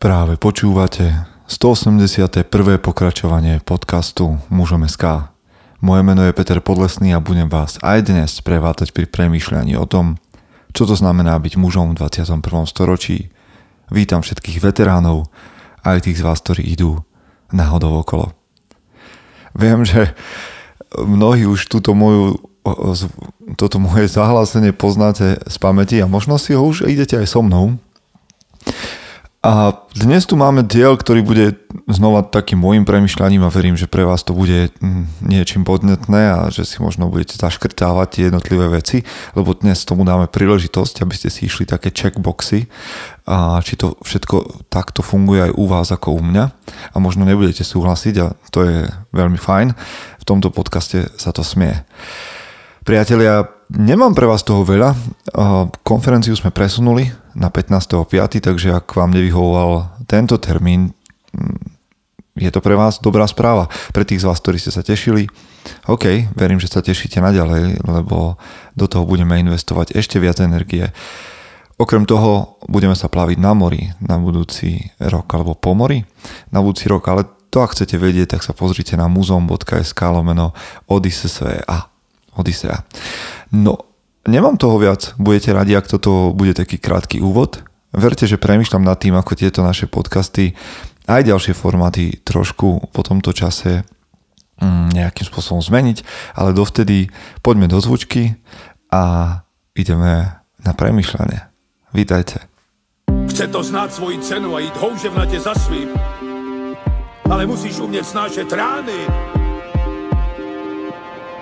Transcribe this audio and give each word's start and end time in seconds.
Práve 0.00 0.40
počúvate 0.40 1.28
181. 1.44 2.48
pokračovanie 2.80 3.60
podcastu 3.60 4.40
Mužom 4.48 4.88
SK. 4.88 5.28
Moje 5.84 6.00
meno 6.00 6.24
je 6.24 6.32
Peter 6.32 6.56
Podlesný 6.64 7.12
a 7.12 7.20
budem 7.20 7.52
vás 7.52 7.76
aj 7.84 8.08
dnes 8.08 8.32
prevádzať 8.40 8.96
pri 8.96 9.04
premýšľaní 9.04 9.76
o 9.76 9.84
tom, 9.84 10.16
čo 10.72 10.88
to 10.88 10.96
znamená 10.96 11.36
byť 11.36 11.52
mužom 11.60 11.92
v 11.92 12.00
21. 12.00 12.32
storočí. 12.64 13.28
Vítam 13.92 14.24
všetkých 14.24 14.64
veteránov, 14.64 15.28
aj 15.84 16.08
tých 16.08 16.16
z 16.16 16.24
vás, 16.24 16.40
ktorí 16.40 16.64
idú 16.64 17.04
náhodou 17.52 18.00
okolo. 18.00 18.32
Viem, 19.52 19.84
že 19.84 20.16
mnohí 20.96 21.44
už 21.44 21.68
túto 21.68 21.92
moju 21.92 22.40
toto 23.60 23.76
moje 23.76 24.08
zahlásenie 24.08 24.72
poznáte 24.72 25.44
z 25.44 25.56
pamäti 25.60 26.00
a 26.00 26.08
možno 26.08 26.40
si 26.40 26.56
ho 26.56 26.64
už 26.64 26.88
idete 26.88 27.20
aj 27.20 27.36
so 27.36 27.44
mnou, 27.44 27.76
a 29.40 29.72
dnes 29.96 30.28
tu 30.28 30.36
máme 30.36 30.60
diel, 30.60 31.00
ktorý 31.00 31.24
bude 31.24 31.56
znova 31.88 32.20
takým 32.20 32.60
môjim 32.60 32.84
premyšľaním 32.84 33.40
a 33.40 33.48
verím, 33.48 33.72
že 33.72 33.88
pre 33.88 34.04
vás 34.04 34.20
to 34.20 34.36
bude 34.36 34.68
mm, 34.84 35.24
niečím 35.24 35.64
podnetné 35.64 36.36
a 36.36 36.52
že 36.52 36.68
si 36.68 36.76
možno 36.84 37.08
budete 37.08 37.40
zaškrtávať 37.40 38.08
tie 38.12 38.22
jednotlivé 38.28 38.68
veci, 38.68 39.00
lebo 39.32 39.56
dnes 39.56 39.80
tomu 39.88 40.04
dáme 40.04 40.28
príležitosť, 40.28 41.00
aby 41.00 41.14
ste 41.16 41.32
si 41.32 41.48
išli 41.48 41.64
také 41.64 41.88
checkboxy 41.88 42.68
a 43.24 43.64
či 43.64 43.80
to 43.80 43.96
všetko 44.04 44.68
takto 44.68 45.00
funguje 45.00 45.48
aj 45.48 45.52
u 45.56 45.64
vás 45.64 45.88
ako 45.88 46.20
u 46.20 46.20
mňa 46.20 46.44
a 46.92 46.96
možno 47.00 47.24
nebudete 47.24 47.64
súhlasiť 47.64 48.14
a 48.20 48.36
to 48.52 48.68
je 48.68 48.92
veľmi 49.16 49.40
fajn. 49.40 49.72
V 50.20 50.24
tomto 50.28 50.52
podcaste 50.52 51.08
sa 51.16 51.32
to 51.32 51.40
smie. 51.40 51.80
Priatelia, 52.84 53.59
nemám 53.70 54.14
pre 54.14 54.26
vás 54.26 54.42
toho 54.42 54.66
veľa. 54.66 54.94
Konferenciu 55.86 56.34
sme 56.34 56.50
presunuli 56.50 57.10
na 57.38 57.48
15.5., 57.48 58.42
takže 58.42 58.74
ak 58.74 58.90
vám 58.94 59.14
nevyhovoval 59.14 60.02
tento 60.10 60.36
termín, 60.42 60.90
mm, 61.30 61.78
je 62.40 62.50
to 62.50 62.60
pre 62.64 62.74
vás 62.74 62.98
dobrá 62.98 63.26
správa. 63.28 63.70
Pre 63.92 64.02
tých 64.02 64.24
z 64.24 64.28
vás, 64.28 64.40
ktorí 64.40 64.58
ste 64.58 64.74
sa 64.74 64.82
tešili, 64.82 65.28
OK, 65.86 66.32
verím, 66.34 66.58
že 66.58 66.72
sa 66.72 66.80
tešíte 66.80 67.20
naďalej, 67.20 67.84
lebo 67.84 68.40
do 68.74 68.86
toho 68.88 69.04
budeme 69.04 69.36
investovať 69.38 69.92
ešte 69.92 70.16
viac 70.16 70.40
energie. 70.40 70.88
Okrem 71.80 72.04
toho 72.04 72.60
budeme 72.68 72.92
sa 72.92 73.08
plaviť 73.08 73.40
na 73.40 73.56
mori 73.56 73.88
na 74.04 74.20
budúci 74.20 74.92
rok 75.00 75.28
alebo 75.32 75.56
po 75.56 75.72
mori 75.72 76.04
na 76.52 76.60
budúci 76.60 76.92
rok, 76.92 77.08
ale 77.08 77.24
to 77.50 77.64
ak 77.64 77.74
chcete 77.74 77.98
vedieť, 77.98 78.36
tak 78.36 78.46
sa 78.46 78.54
pozrite 78.54 78.94
na 78.94 79.10
muzeum.sk 79.10 80.00
lomeno 80.12 80.54
Odyssea. 80.86 81.89
Odisea. 82.40 82.80
No, 83.52 83.76
nemám 84.24 84.56
toho 84.56 84.80
viac. 84.80 85.12
Budete 85.20 85.52
radi, 85.52 85.76
ak 85.76 85.86
toto 85.86 86.32
bude 86.32 86.56
taký 86.56 86.80
krátky 86.80 87.20
úvod. 87.20 87.60
Verte, 87.92 88.24
že 88.24 88.40
premyšľam 88.40 88.86
nad 88.86 88.96
tým, 88.96 89.18
ako 89.18 89.36
tieto 89.36 89.60
naše 89.66 89.90
podcasty 89.90 90.54
aj 91.10 91.26
ďalšie 91.26 91.54
formáty 91.58 92.22
trošku 92.22 92.94
po 92.94 93.00
tomto 93.02 93.34
čase 93.34 93.82
mm, 94.62 94.94
nejakým 94.94 95.26
spôsobom 95.26 95.58
zmeniť, 95.58 96.06
ale 96.38 96.54
dovtedy 96.54 97.10
poďme 97.42 97.66
do 97.66 97.82
zvučky 97.82 98.38
a 98.94 99.34
ideme 99.74 100.38
na 100.62 100.72
premyšľanie. 100.76 101.40
Vítajte. 101.90 102.46
Chce 103.26 103.50
to 103.50 103.60
znáť 103.66 103.90
svoji 103.90 104.22
cenu 104.22 104.54
a 104.54 104.62
ísť 104.62 104.76
houževnate 104.78 105.38
za 105.42 105.54
svým, 105.58 105.90
ale 107.26 107.42
musíš 107.46 107.82
umieť 107.82 108.06
snášať 108.06 108.46
rány 108.54 109.00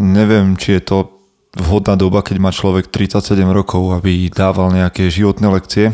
Neviem, 0.00 0.56
či 0.56 0.80
je 0.80 0.82
to 0.82 0.98
vhodná 1.50 1.98
doba, 1.98 2.22
keď 2.22 2.36
má 2.38 2.54
človek 2.54 2.88
37 2.94 3.42
rokov, 3.50 3.82
aby 3.98 4.30
dával 4.30 4.70
nejaké 4.70 5.10
životné 5.10 5.50
lekcie 5.50 5.90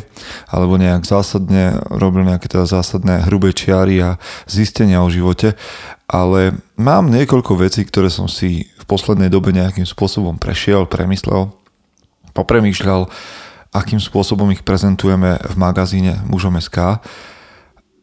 alebo 0.52 0.76
nejak 0.76 1.08
zásadne 1.08 1.80
robil 1.88 2.28
nejaké 2.28 2.44
teda 2.44 2.68
zásadné 2.68 3.24
hrubé 3.24 3.56
čiary 3.56 4.04
a 4.04 4.20
zistenia 4.44 5.00
o 5.00 5.08
živote, 5.08 5.56
ale 6.04 6.60
mám 6.76 7.08
niekoľko 7.08 7.56
vecí, 7.56 7.88
ktoré 7.88 8.12
som 8.12 8.28
si 8.28 8.68
v 8.68 8.84
poslednej 8.84 9.32
dobe 9.32 9.50
nejakým 9.56 9.88
spôsobom 9.88 10.36
prešiel, 10.36 10.84
premyslel, 10.84 11.48
popremýšľal, 12.36 13.08
akým 13.72 13.98
spôsobom 13.98 14.52
ich 14.52 14.60
prezentujeme 14.60 15.40
v 15.40 15.54
magazíne 15.56 16.20
Mužom.sk 16.28 17.00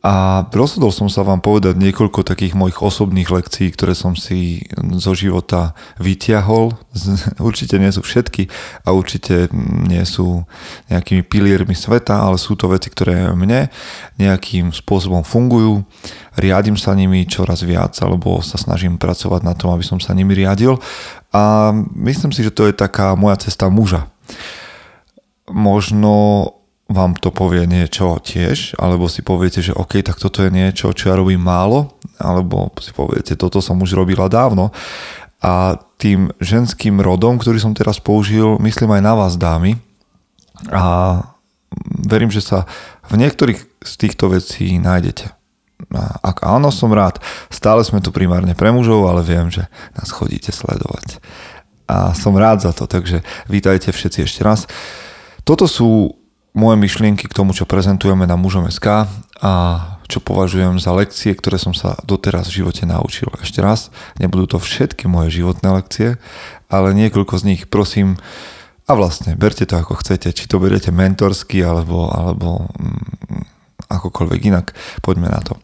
a 0.03 0.43
rozhodol 0.51 0.91
som 0.91 1.07
sa 1.07 1.23
vám 1.23 1.39
povedať 1.39 1.79
niekoľko 1.79 2.27
takých 2.27 2.59
mojich 2.59 2.75
osobných 2.83 3.31
lekcií, 3.31 3.71
ktoré 3.71 3.95
som 3.95 4.19
si 4.19 4.67
zo 4.99 5.15
života 5.15 5.71
vyťahol. 5.95 6.75
Určite 7.39 7.79
nie 7.79 7.87
sú 7.87 8.03
všetky 8.03 8.51
a 8.83 8.91
určite 8.91 9.47
nie 9.87 10.03
sú 10.03 10.43
nejakými 10.91 11.23
piliermi 11.23 11.71
sveta, 11.71 12.19
ale 12.19 12.35
sú 12.35 12.59
to 12.59 12.67
veci, 12.67 12.91
ktoré 12.91 13.31
mne 13.31 13.71
nejakým 14.19 14.75
spôsobom 14.75 15.23
fungujú. 15.23 15.87
Riadím 16.35 16.75
sa 16.75 16.91
nimi 16.99 17.23
čoraz 17.23 17.63
viac, 17.63 17.95
alebo 18.03 18.43
sa 18.43 18.59
snažím 18.59 18.99
pracovať 18.99 19.39
na 19.39 19.55
tom, 19.55 19.71
aby 19.71 19.87
som 19.87 20.03
sa 20.03 20.11
nimi 20.11 20.35
riadil. 20.35 20.83
A 21.31 21.71
myslím 21.95 22.35
si, 22.35 22.43
že 22.43 22.51
to 22.51 22.67
je 22.67 22.75
taká 22.75 23.15
moja 23.15 23.39
cesta 23.39 23.71
muža. 23.71 24.11
Možno 25.47 26.43
vám 26.93 27.17
to 27.17 27.33
povie 27.33 27.65
niečo 27.65 28.21
tiež, 28.21 28.77
alebo 28.77 29.09
si 29.09 29.25
poviete, 29.25 29.65
že 29.65 29.73
OK, 29.73 30.05
tak 30.05 30.21
toto 30.21 30.45
je 30.45 30.53
niečo, 30.53 30.93
čo 30.93 31.09
ja 31.09 31.17
robím 31.17 31.41
málo, 31.41 31.97
alebo 32.21 32.69
si 32.77 32.93
poviete, 32.93 33.33
toto 33.33 33.59
som 33.59 33.81
už 33.81 33.97
robila 33.97 34.29
dávno. 34.29 34.69
A 35.43 35.75
tým 35.99 36.31
ženským 36.39 37.03
rodom, 37.03 37.35
ktorý 37.35 37.59
som 37.59 37.75
teraz 37.75 37.99
použil, 37.99 38.55
myslím 38.63 38.95
aj 38.95 39.01
na 39.03 39.13
vás 39.17 39.33
dámy. 39.35 39.75
A 40.71 41.19
verím, 41.83 42.31
že 42.31 42.39
sa 42.39 42.63
v 43.11 43.19
niektorých 43.19 43.59
z 43.83 43.93
týchto 43.99 44.31
vecí 44.31 44.79
nájdete. 44.79 45.35
A 45.91 46.03
ak 46.23 46.47
áno, 46.47 46.71
som 46.71 46.95
rád. 46.95 47.19
Stále 47.51 47.83
sme 47.83 47.99
tu 47.99 48.15
primárne 48.15 48.55
pre 48.55 48.71
mužov, 48.71 49.03
ale 49.11 49.19
viem, 49.19 49.51
že 49.51 49.67
nás 49.99 50.15
chodíte 50.15 50.55
sledovať. 50.55 51.19
A 51.91 52.15
som 52.15 52.39
rád 52.39 52.63
za 52.63 52.71
to, 52.71 52.87
takže 52.87 53.19
vítajte 53.51 53.91
všetci 53.91 54.19
ešte 54.23 54.41
raz. 54.47 54.63
Toto 55.43 55.67
sú 55.67 56.22
moje 56.53 56.77
myšlienky 56.77 57.25
k 57.25 57.33
tomu, 57.33 57.51
čo 57.57 57.65
prezentujeme 57.65 58.29
na 58.29 58.37
mužom 58.37 58.69
SK 58.69 59.09
a 59.41 59.53
čo 60.05 60.21
považujem 60.21 60.77
za 60.77 60.93
lekcie, 60.93 61.33
ktoré 61.33 61.57
som 61.57 61.73
sa 61.73 61.97
doteraz 62.05 62.47
v 62.53 62.61
živote 62.61 62.85
naučil. 62.85 63.33
Ešte 63.41 63.65
raz, 63.65 63.89
nebudú 64.21 64.45
to 64.45 64.57
všetky 64.61 65.09
moje 65.09 65.41
životné 65.41 65.67
lekcie, 65.73 66.21
ale 66.69 66.93
niekoľko 66.93 67.41
z 67.41 67.43
nich, 67.49 67.61
prosím, 67.65 68.21
a 68.85 68.93
vlastne, 68.93 69.33
berte 69.33 69.65
to 69.65 69.79
ako 69.79 69.97
chcete, 70.03 70.29
či 70.35 70.45
to 70.45 70.61
beriete 70.61 70.93
mentorsky, 70.93 71.63
alebo, 71.65 72.11
alebo 72.11 72.69
mm, 72.77 73.89
akokoľvek 73.89 74.41
inak, 74.53 74.75
poďme 75.01 75.31
na 75.31 75.41
to. 75.41 75.57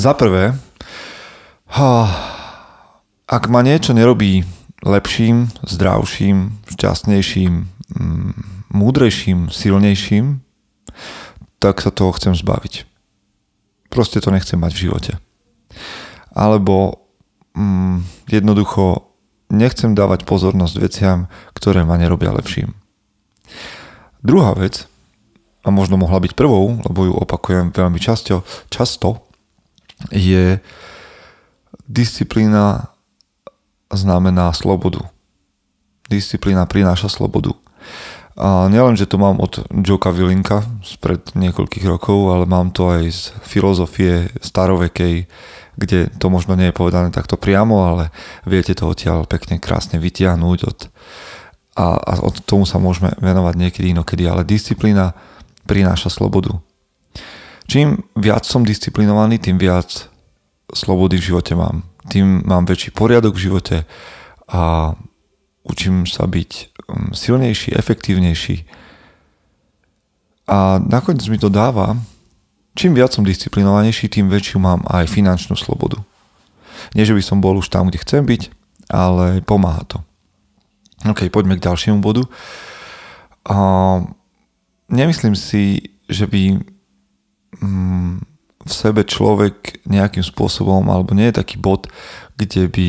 Za 0.00 0.16
prvé, 0.16 0.56
ak 3.28 3.44
ma 3.52 3.60
niečo 3.60 3.92
nerobí 3.92 4.42
lepším, 4.80 5.52
zdravším, 5.68 6.64
šťastnejším, 6.74 7.52
mm, 7.92 8.55
múdrejším, 8.70 9.50
silnejším, 9.52 10.40
tak 11.58 11.80
sa 11.82 11.90
toho 11.90 12.12
chcem 12.14 12.34
zbaviť. 12.34 12.86
Proste 13.88 14.20
to 14.20 14.34
nechcem 14.34 14.58
mať 14.58 14.72
v 14.76 14.82
živote. 14.88 15.12
Alebo 16.36 17.06
mm, 17.56 18.28
jednoducho 18.28 19.08
nechcem 19.48 19.94
dávať 19.94 20.26
pozornosť 20.26 20.74
veciam, 20.82 21.18
ktoré 21.54 21.86
ma 21.86 21.96
nerobia 21.96 22.34
lepším. 22.34 22.74
Druhá 24.20 24.58
vec, 24.58 24.90
a 25.66 25.68
možno 25.70 25.98
mohla 25.98 26.22
byť 26.22 26.38
prvou, 26.38 26.78
lebo 26.86 27.10
ju 27.10 27.14
opakujem 27.14 27.74
veľmi 27.74 27.98
často, 27.98 28.46
často 28.70 29.26
je 30.14 30.62
disciplína 31.90 32.90
znamená 33.90 34.54
slobodu. 34.54 35.02
Disciplína 36.06 36.66
prináša 36.70 37.10
slobodu. 37.10 37.54
A 38.36 38.68
nielen, 38.68 39.00
že 39.00 39.08
to 39.08 39.16
mám 39.16 39.40
od 39.40 39.64
Joka 39.72 40.12
Vilinka 40.12 40.60
spred 40.84 41.32
niekoľkých 41.32 41.88
rokov, 41.88 42.36
ale 42.36 42.44
mám 42.44 42.68
to 42.68 42.92
aj 42.92 43.02
z 43.08 43.22
filozofie 43.40 44.28
starovekej, 44.44 45.24
kde 45.80 46.12
to 46.20 46.28
možno 46.28 46.52
nie 46.52 46.68
je 46.68 46.76
povedané 46.76 47.08
takto 47.08 47.40
priamo, 47.40 47.88
ale 47.88 48.12
viete 48.44 48.76
to 48.76 48.92
odtiaľ 48.92 49.24
pekne 49.24 49.56
krásne 49.56 49.96
vytiahnuť 49.96 50.58
od, 50.68 50.78
a, 51.80 51.96
a 51.96 52.12
od 52.20 52.44
tomu 52.44 52.68
sa 52.68 52.76
môžeme 52.76 53.16
venovať 53.16 53.54
niekedy 53.56 53.96
inokedy, 53.96 54.28
ale 54.28 54.44
disciplína 54.44 55.16
prináša 55.64 56.12
slobodu. 56.12 56.60
Čím 57.66 58.04
viac 58.20 58.44
som 58.44 58.68
disciplinovaný, 58.68 59.40
tým 59.40 59.56
viac 59.56 60.12
slobody 60.70 61.16
v 61.16 61.26
živote 61.32 61.56
mám. 61.56 61.88
Tým 62.12 62.44
mám 62.44 62.68
väčší 62.68 62.92
poriadok 62.92 63.32
v 63.32 63.44
živote 63.48 63.76
a 64.46 64.92
učím 65.66 66.04
sa 66.04 66.28
byť 66.28 66.75
silnejší, 67.12 67.74
efektívnejší. 67.74 68.66
A 70.46 70.78
nakoniec 70.78 71.26
mi 71.26 71.38
to 71.38 71.50
dáva, 71.50 71.98
čím 72.78 72.94
viac 72.94 73.10
som 73.10 73.26
disciplinovanejší, 73.26 74.06
tým 74.06 74.30
väčšiu 74.30 74.62
mám 74.62 74.86
aj 74.86 75.10
finančnú 75.10 75.58
slobodu. 75.58 75.98
Nie, 76.94 77.02
že 77.02 77.16
by 77.16 77.22
som 77.24 77.42
bol 77.42 77.58
už 77.58 77.66
tam, 77.66 77.90
kde 77.90 77.98
chcem 77.98 78.22
byť, 78.22 78.42
ale 78.92 79.42
pomáha 79.42 79.82
to. 79.88 79.98
OK, 81.08 81.26
poďme 81.32 81.58
k 81.58 81.66
ďalšiemu 81.66 81.98
bodu. 81.98 82.22
A 83.46 83.56
nemyslím 84.86 85.34
si, 85.34 85.94
že 86.06 86.30
by 86.30 86.62
mm, 87.58 88.14
v 88.66 88.72
sebe 88.72 89.02
človek 89.02 89.82
nejakým 89.86 90.22
spôsobom, 90.22 90.86
alebo 90.90 91.14
nie 91.14 91.30
je 91.30 91.38
taký 91.42 91.58
bod, 91.58 91.90
kde 92.38 92.70
by 92.70 92.88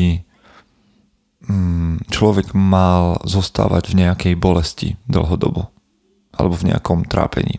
človek 2.12 2.52
mal 2.52 3.20
zostávať 3.24 3.92
v 3.92 4.04
nejakej 4.04 4.34
bolesti 4.36 5.00
dlhodobo 5.08 5.72
alebo 6.36 6.54
v 6.54 6.70
nejakom 6.70 7.08
trápení. 7.08 7.58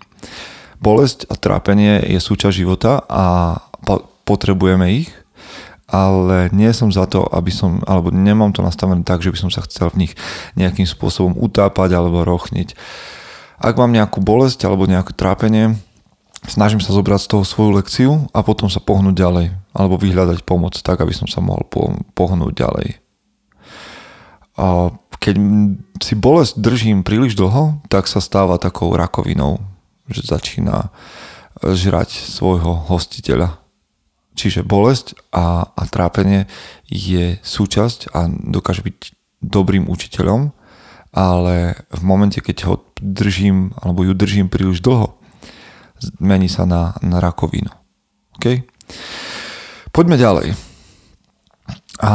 Bolesť 0.80 1.28
a 1.28 1.36
trápenie 1.36 2.00
je 2.08 2.20
súčasť 2.24 2.56
života 2.56 3.04
a 3.10 3.58
potrebujeme 4.24 5.04
ich, 5.04 5.12
ale 5.90 6.54
nie 6.54 6.70
som 6.72 6.94
za 6.94 7.10
to, 7.10 7.26
aby 7.34 7.50
som, 7.50 7.82
alebo 7.90 8.14
nemám 8.14 8.54
to 8.54 8.62
nastavené 8.62 9.02
tak, 9.02 9.26
že 9.26 9.34
by 9.34 9.38
som 9.42 9.52
sa 9.52 9.66
chcel 9.66 9.90
v 9.90 10.06
nich 10.06 10.14
nejakým 10.54 10.86
spôsobom 10.86 11.34
utápať 11.36 11.98
alebo 11.98 12.22
rochniť. 12.24 12.78
Ak 13.60 13.76
mám 13.76 13.92
nejakú 13.92 14.22
bolesť 14.22 14.70
alebo 14.70 14.88
nejaké 14.88 15.18
trápenie, 15.18 15.76
snažím 16.48 16.80
sa 16.80 16.96
zobrať 16.96 17.26
z 17.26 17.30
toho 17.36 17.44
svoju 17.44 17.72
lekciu 17.76 18.12
a 18.32 18.40
potom 18.46 18.72
sa 18.72 18.80
pohnúť 18.80 19.18
ďalej 19.18 19.52
alebo 19.76 20.00
vyhľadať 20.00 20.46
pomoc 20.48 20.78
tak, 20.80 21.02
aby 21.02 21.12
som 21.12 21.28
sa 21.28 21.44
mohol 21.44 21.68
pohnúť 22.16 22.54
ďalej. 22.56 23.09
A 24.60 24.92
keď 25.24 25.36
si 26.04 26.14
bolesť 26.20 26.60
držím 26.60 27.08
príliš 27.08 27.40
dlho, 27.40 27.80
tak 27.88 28.12
sa 28.12 28.20
stáva 28.20 28.60
takou 28.60 28.92
rakovinou, 28.92 29.64
že 30.12 30.28
začína 30.28 30.92
žrať 31.64 32.12
svojho 32.12 32.88
hostiteľa. 32.92 33.60
Čiže 34.36 34.64
bolesť 34.64 35.16
a, 35.36 35.68
a 35.68 35.84
trápenie 35.88 36.48
je 36.88 37.40
súčasť 37.44 38.16
a 38.16 38.28
dokáže 38.32 38.84
byť 38.84 38.98
dobrým 39.44 39.88
učiteľom, 39.88 40.52
ale 41.12 41.76
v 41.92 42.02
momente, 42.04 42.40
keď 42.40 42.58
ho 42.68 42.76
držím 43.00 43.76
alebo 43.80 44.04
ju 44.08 44.16
držím 44.16 44.48
príliš 44.48 44.80
dlho, 44.84 45.20
mení 46.20 46.48
sa 46.48 46.64
na, 46.64 46.96
na 47.04 47.20
rakovinu. 47.20 47.72
OK? 48.40 48.64
Poďme 49.92 50.16
ďalej. 50.16 50.56
A 52.00 52.12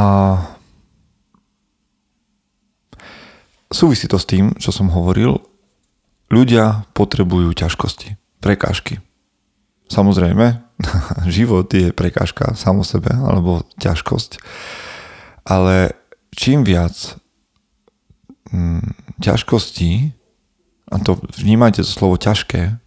súvisí 3.75 4.07
to 4.07 4.15
s 4.15 4.23
tým, 4.23 4.55
čo 4.55 4.71
som 4.71 4.87
hovoril. 4.87 5.43
Ľudia 6.31 6.87
potrebujú 6.95 7.51
ťažkosti, 7.51 8.15
prekážky. 8.39 9.03
Samozrejme, 9.91 10.63
život 11.35 11.67
je 11.67 11.91
prekážka 11.91 12.55
samo 12.55 12.87
sebe, 12.87 13.11
alebo 13.11 13.67
ťažkosť. 13.77 14.39
Ale 15.45 15.93
čím 16.33 16.63
viac 16.63 17.19
mm, 18.49 19.19
ťažkostí, 19.21 20.15
a 20.89 20.95
to 21.03 21.19
vnímajte 21.37 21.83
to 21.83 21.91
slovo 21.91 22.15
ťažké, 22.15 22.79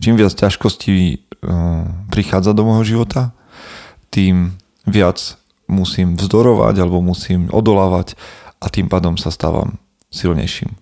čím 0.00 0.14
viac 0.16 0.32
ťažkostí 0.32 0.96
uh, 0.96 1.84
prichádza 2.08 2.56
do 2.56 2.64
môjho 2.64 2.84
života, 2.84 3.36
tým 4.08 4.56
viac 4.88 5.36
musím 5.70 6.18
vzdorovať 6.18 6.74
alebo 6.82 7.04
musím 7.04 7.46
odolávať 7.52 8.18
a 8.60 8.66
tým 8.68 8.90
pádom 8.90 9.14
sa 9.14 9.30
stávam 9.30 9.78
silnejším. 10.10 10.74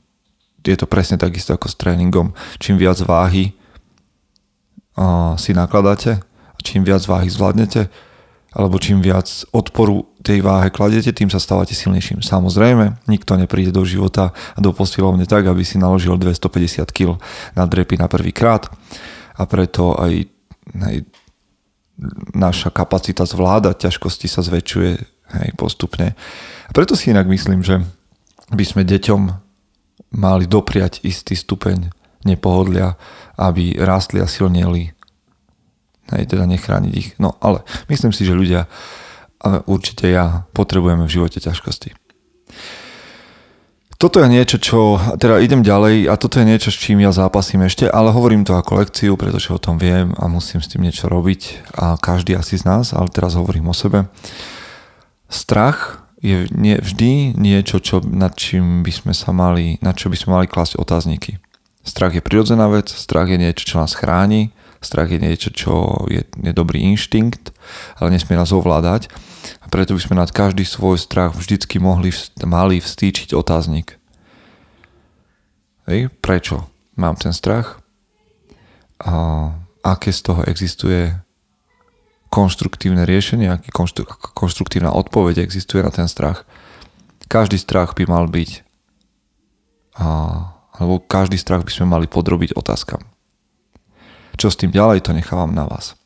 Je 0.67 0.77
to 0.77 0.85
presne 0.85 1.17
takisto 1.17 1.57
ako 1.57 1.73
s 1.73 1.81
tréningom. 1.81 2.37
Čím 2.61 2.77
viac 2.77 3.01
váhy 3.01 3.57
si 5.39 5.51
nakladáte, 5.57 6.21
čím 6.61 6.85
viac 6.85 7.07
váhy 7.09 7.31
zvládnete, 7.31 7.89
alebo 8.53 8.77
čím 8.77 9.01
viac 9.01 9.29
odporu 9.55 10.09
tej 10.21 10.41
váhe 10.45 10.69
kladete, 10.69 11.13
tým 11.13 11.33
sa 11.33 11.41
stávate 11.41 11.73
silnejším. 11.73 12.21
Samozrejme, 12.21 13.05
nikto 13.09 13.37
nepríde 13.37 13.73
do 13.73 13.85
života 13.85 14.37
a 14.57 14.59
do 14.59 14.75
posilovne 14.77 15.25
tak, 15.25 15.47
aby 15.49 15.65
si 15.65 15.81
naložil 15.81 16.17
250 16.21 16.89
kg 16.93 17.17
na 17.57 17.65
drepy 17.65 17.97
na 18.01 18.09
prvý 18.09 18.33
krát 18.33 18.69
a 19.37 19.47
preto 19.49 19.97
aj, 19.97 20.27
aj 20.75 20.97
naša 22.35 22.69
kapacita 22.75 23.25
zvládať 23.25 23.89
ťažkosti 23.89 24.27
sa 24.27 24.43
zväčšuje 24.45 24.91
hej, 25.39 25.49
postupne. 25.57 26.13
A 26.67 26.71
preto 26.77 26.93
si 26.93 27.13
inak 27.15 27.25
myslím, 27.31 27.63
že 27.63 27.85
by 28.53 28.65
sme 28.65 28.83
deťom 28.89 29.23
mali 30.19 30.45
dopriať 30.49 31.05
istý 31.05 31.37
stupeň 31.37 31.93
nepohodlia, 32.25 32.97
aby 33.37 33.77
rástli 33.79 34.19
a 34.19 34.27
silneli 34.27 34.99
Hej, 36.09 36.33
teda 36.33 36.49
nechrániť 36.49 36.93
ich. 36.97 37.09
No 37.21 37.37
ale 37.45 37.61
myslím 37.93 38.17
si, 38.17 38.25
že 38.25 38.33
ľudia, 38.33 38.65
ale 39.45 39.61
určite 39.69 40.09
ja, 40.09 40.49
potrebujeme 40.57 41.05
v 41.05 41.15
živote 41.21 41.37
ťažkosti. 41.37 41.93
Toto 43.99 44.23
je 44.23 44.31
niečo, 44.31 44.63
čo, 44.63 44.97
teda 45.19 45.43
idem 45.43 45.67
ďalej 45.67 46.07
a 46.07 46.15
toto 46.15 46.39
je 46.39 46.47
niečo, 46.47 46.71
s 46.71 46.79
čím 46.79 47.03
ja 47.03 47.11
zápasím 47.11 47.67
ešte, 47.67 47.91
ale 47.91 48.15
hovorím 48.15 48.47
to 48.47 48.55
ako 48.55 48.79
lekciu, 48.79 49.19
pretože 49.19 49.51
o 49.51 49.59
tom 49.59 49.75
viem 49.75 50.15
a 50.15 50.31
musím 50.31 50.63
s 50.63 50.71
tým 50.71 50.87
niečo 50.87 51.11
robiť 51.11 51.75
a 51.75 51.99
každý 51.99 52.39
asi 52.39 52.55
z 52.57 52.65
nás, 52.65 52.95
ale 52.95 53.11
teraz 53.11 53.35
hovorím 53.35 53.69
o 53.69 53.75
sebe. 53.75 54.07
Strach 55.27 56.08
je 56.19 56.51
nie, 56.51 56.77
vždy 56.79 57.39
niečo, 57.39 57.79
čo, 57.79 58.03
nad 58.03 58.35
čím 58.35 58.83
by 58.83 58.93
sme 58.93 59.13
sa 59.15 59.31
mali, 59.31 59.79
nad 59.83 59.95
čo 59.95 60.11
by 60.11 60.17
sme 60.19 60.31
mali 60.41 60.47
klásť 60.51 60.79
otázniky. 60.79 61.39
Strach 61.87 62.13
je 62.13 62.23
prirodzená 62.23 62.69
vec, 62.69 62.91
strach 62.91 63.31
je 63.31 63.39
niečo, 63.41 63.65
čo 63.65 63.77
nás 63.81 63.97
chráni, 63.97 64.53
Strach 64.79 65.11
je 65.11 65.19
niečo, 65.19 65.51
čo 65.51 66.07
je, 66.07 66.23
je 66.23 66.53
dobrý 66.55 66.87
inštinkt, 66.95 67.51
ale 67.99 68.15
nesmie 68.15 68.39
nás 68.39 68.55
ovládať. 68.55 69.11
A 69.59 69.67
preto 69.67 69.99
by 69.99 70.01
sme 70.03 70.15
nad 70.15 70.31
každý 70.31 70.63
svoj 70.63 71.03
strach 71.03 71.35
vždycky 71.35 71.83
mohli, 71.83 72.15
mali 72.47 72.79
vstýčiť 72.79 73.35
otáznik. 73.35 73.99
Hej, 75.91 76.15
prečo 76.23 76.71
mám 76.95 77.19
ten 77.19 77.35
strach? 77.35 77.83
A 79.03 79.15
aké 79.83 80.15
z 80.15 80.31
toho 80.31 80.47
existuje 80.47 81.11
konštruktívne 82.29 83.09
riešenie, 83.09 83.49
aký 83.49 83.73
konštru, 83.73 84.05
konštruktívna 84.37 84.93
odpoveď 84.93 85.41
existuje 85.41 85.81
na 85.81 85.93
ten 85.93 86.09
strach. 86.09 86.45
Každý 87.29 87.61
strach 87.61 87.93
by 87.97 88.05
mal 88.09 88.25
byť 88.29 88.69
a, 89.99 90.07
alebo 90.79 91.03
každý 91.03 91.37
strach 91.37 91.67
by 91.67 91.73
sme 91.75 91.91
mali 91.91 92.07
podrobiť 92.07 92.55
otázkam. 92.55 93.03
Čo 94.39 94.55
s 94.55 94.61
tým 94.61 94.71
ďalej, 94.71 95.03
to 95.03 95.11
nechávam 95.11 95.51
na 95.51 95.67
vás. 95.67 95.99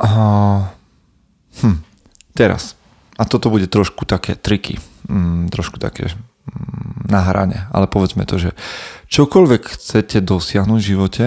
A, 0.00 0.08
hm, 1.60 1.78
teraz. 2.32 2.74
A 3.20 3.28
toto 3.28 3.52
bude 3.52 3.68
trošku 3.68 4.08
také 4.08 4.34
triky. 4.34 4.80
Mm, 5.12 5.52
trošku 5.52 5.76
také 5.76 6.08
mm, 6.08 7.12
na 7.12 7.20
hrane. 7.28 7.68
Ale 7.70 7.84
povedzme 7.86 8.24
to, 8.24 8.40
že 8.40 8.56
čokoľvek 9.12 9.76
chcete 9.76 10.24
dosiahnuť 10.24 10.80
v 10.80 10.88
živote, 10.96 11.26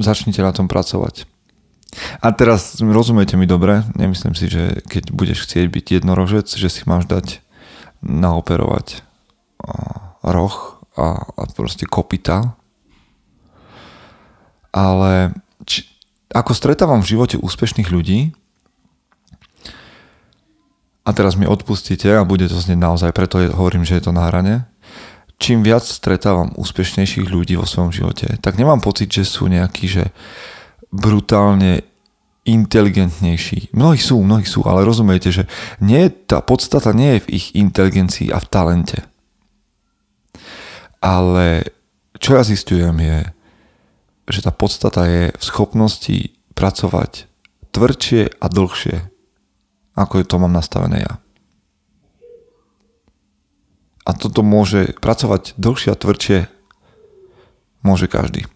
začnite 0.00 0.40
na 0.40 0.52
tom 0.52 0.66
pracovať. 0.68 1.28
A 2.20 2.28
teraz 2.36 2.76
rozumiete 2.78 3.40
mi 3.40 3.48
dobre, 3.48 3.80
nemyslím 3.96 4.36
si, 4.36 4.52
že 4.52 4.84
keď 4.84 5.08
budeš 5.12 5.48
chcieť 5.48 5.66
byť 5.72 5.86
jednorožec, 6.00 6.46
že 6.52 6.68
si 6.68 6.84
máš 6.84 7.08
dať 7.08 7.40
naoperovať 8.04 9.02
roh 10.22 10.54
a, 10.94 11.06
a 11.24 11.42
proste 11.56 11.88
kopita. 11.88 12.54
Ale 14.68 15.32
či, 15.64 15.88
ako 16.28 16.52
stretávam 16.52 17.00
v 17.00 17.16
živote 17.16 17.36
úspešných 17.40 17.88
ľudí, 17.88 18.36
a 21.08 21.10
teraz 21.16 21.40
mi 21.40 21.48
odpustíte 21.48 22.20
a 22.20 22.28
bude 22.28 22.52
to 22.52 22.60
znieť 22.60 22.76
naozaj, 22.76 23.16
preto 23.16 23.40
hovorím, 23.40 23.88
že 23.88 23.96
je 23.96 24.04
to 24.04 24.12
na 24.12 24.28
hrane, 24.28 24.68
čím 25.38 25.62
viac 25.62 25.86
stretávam 25.86 26.52
úspešnejších 26.58 27.30
ľudí 27.30 27.54
vo 27.54 27.64
svojom 27.64 27.94
živote, 27.94 28.36
tak 28.42 28.58
nemám 28.58 28.82
pocit, 28.82 29.08
že 29.08 29.22
sú 29.22 29.46
nejakí, 29.46 29.86
že 29.86 30.10
brutálne 30.90 31.86
inteligentnejší. 32.48 33.76
Mnohí 33.76 34.00
sú, 34.00 34.24
mnohí 34.24 34.48
sú, 34.48 34.64
ale 34.64 34.82
rozumiete, 34.82 35.28
že 35.30 35.44
nie, 35.84 36.08
tá 36.08 36.40
podstata 36.40 36.96
nie 36.96 37.20
je 37.20 37.24
v 37.28 37.30
ich 37.38 37.46
inteligencii 37.54 38.32
a 38.32 38.40
v 38.40 38.50
talente. 38.50 38.98
Ale 40.98 41.70
čo 42.18 42.34
ja 42.34 42.42
zistujem 42.42 42.96
je, 42.98 43.18
že 44.28 44.40
tá 44.42 44.50
podstata 44.50 45.06
je 45.06 45.30
v 45.30 45.42
schopnosti 45.44 46.34
pracovať 46.56 47.30
tvrdšie 47.70 48.42
a 48.42 48.46
dlhšie, 48.50 48.96
ako 49.94 50.14
je 50.18 50.26
to 50.26 50.36
mám 50.40 50.52
nastavené 50.56 51.04
ja. 51.04 51.20
A 54.08 54.16
toto 54.16 54.40
môže 54.40 54.96
pracovať 55.04 55.52
dlhšie 55.60 55.92
a 55.92 56.00
tvrdšie 56.00 56.38
Môže 57.82 58.10
každý. 58.10 58.46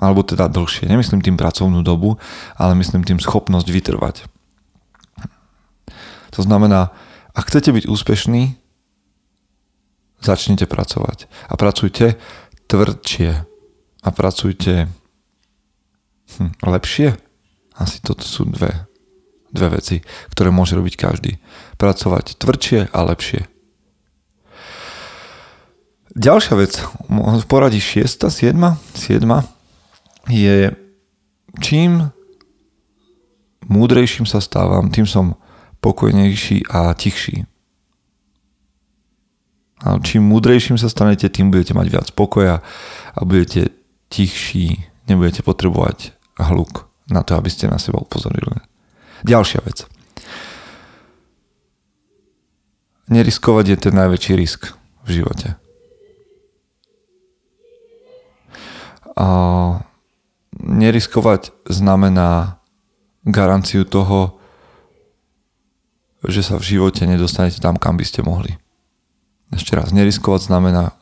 Alebo 0.00 0.24
teda 0.26 0.48
dlhšie. 0.48 0.88
Nemyslím 0.88 1.22
tým 1.22 1.38
pracovnú 1.38 1.84
dobu, 1.84 2.18
ale 2.58 2.74
myslím 2.80 3.06
tým 3.06 3.22
schopnosť 3.22 3.68
vytrvať. 3.68 4.16
To 6.32 6.40
znamená, 6.40 6.90
ak 7.36 7.52
chcete 7.52 7.70
byť 7.70 7.84
úspešní, 7.86 8.56
začnite 10.24 10.64
pracovať. 10.64 11.28
A 11.46 11.54
pracujte 11.60 12.16
tvrdšie. 12.66 13.30
A 14.02 14.08
pracujte 14.10 14.88
hm, 16.34 16.56
lepšie. 16.66 17.14
Asi 17.78 18.00
toto 18.02 18.24
sú 18.26 18.48
dve, 18.48 18.88
dve 19.54 19.78
veci, 19.78 20.02
ktoré 20.34 20.50
môže 20.50 20.74
robiť 20.74 20.94
každý. 20.98 21.38
Pracovať 21.78 22.40
tvrdšie 22.40 22.90
a 22.90 22.98
lepšie. 23.06 23.51
Ďalšia 26.12 26.54
vec, 26.60 26.76
v 27.08 27.46
poradí 27.48 27.80
6, 27.80 28.28
7, 28.28 28.52
7 28.92 29.24
je 30.28 30.76
čím 31.64 32.12
múdrejším 33.68 34.28
sa 34.28 34.44
stávam, 34.44 34.92
tým 34.92 35.08
som 35.08 35.40
pokojnejší 35.80 36.68
a 36.68 36.92
tichší. 36.92 37.48
A 39.82 39.98
čím 39.98 40.28
múdrejším 40.28 40.76
sa 40.78 40.92
stanete, 40.92 41.32
tým 41.32 41.48
budete 41.48 41.74
mať 41.74 41.86
viac 41.88 42.08
pokoja 42.12 42.60
a 43.16 43.20
budete 43.24 43.72
tichší, 44.12 44.84
nebudete 45.08 45.42
potrebovať 45.42 46.12
hluk 46.38 46.86
na 47.10 47.24
to, 47.24 47.34
aby 47.34 47.48
ste 47.48 47.72
na 47.72 47.80
seba 47.80 47.98
upozorili. 47.98 48.62
Ďalšia 49.24 49.64
vec. 49.64 49.88
Neriskovať 53.10 53.64
je 53.74 53.76
ten 53.80 53.94
najväčší 53.96 54.32
risk 54.38 54.76
v 55.02 55.24
živote. 55.24 55.61
A 59.16 59.28
neriskovať 60.58 61.52
znamená 61.68 62.60
garanciu 63.24 63.84
toho, 63.84 64.38
že 66.22 66.42
sa 66.42 66.58
v 66.58 66.76
živote 66.76 67.02
nedostanete 67.04 67.58
tam, 67.58 67.76
kam 67.76 67.98
by 67.98 68.04
ste 68.06 68.22
mohli. 68.22 68.54
Ešte 69.52 69.74
raz, 69.74 69.90
neriskovať 69.90 70.48
znamená, 70.48 70.94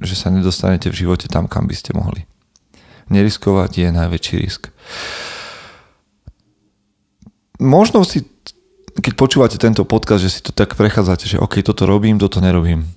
že 0.00 0.14
sa 0.14 0.32
nedostanete 0.32 0.88
v 0.88 0.98
živote 1.04 1.26
tam, 1.28 1.50
kam 1.50 1.66
by 1.68 1.74
ste 1.76 1.92
mohli. 1.92 2.24
Neriskovať 3.10 3.70
je 3.76 3.88
najväčší 3.92 4.34
risk. 4.40 4.70
Možno 7.60 8.02
si, 8.08 8.24
keď 8.98 9.12
počúvate 9.14 9.56
tento 9.60 9.84
podcast, 9.84 10.24
že 10.24 10.32
si 10.32 10.40
to 10.40 10.50
tak 10.54 10.74
prechádzate, 10.78 11.28
že 11.28 11.42
OK, 11.42 11.60
toto 11.60 11.84
robím, 11.84 12.16
toto 12.16 12.40
nerobím 12.40 12.88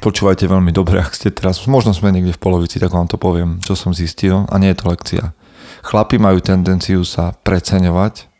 Počúvajte 0.00 0.48
veľmi 0.48 0.72
dobre, 0.72 0.98
ak 0.98 1.12
ste 1.12 1.28
teraz, 1.28 1.62
možno 1.68 1.92
sme 1.92 2.10
niekde 2.10 2.32
v 2.32 2.42
polovici, 2.42 2.80
tak 2.80 2.90
vám 2.90 3.06
to 3.06 3.20
poviem, 3.20 3.60
čo 3.60 3.76
som 3.76 3.92
zistil 3.92 4.48
a 4.48 4.54
nie 4.56 4.72
je 4.72 4.78
to 4.80 4.86
lekcia. 4.88 5.24
Chlapi 5.84 6.16
majú 6.16 6.40
tendenciu 6.40 7.04
sa 7.04 7.36
preceňovať, 7.44 8.30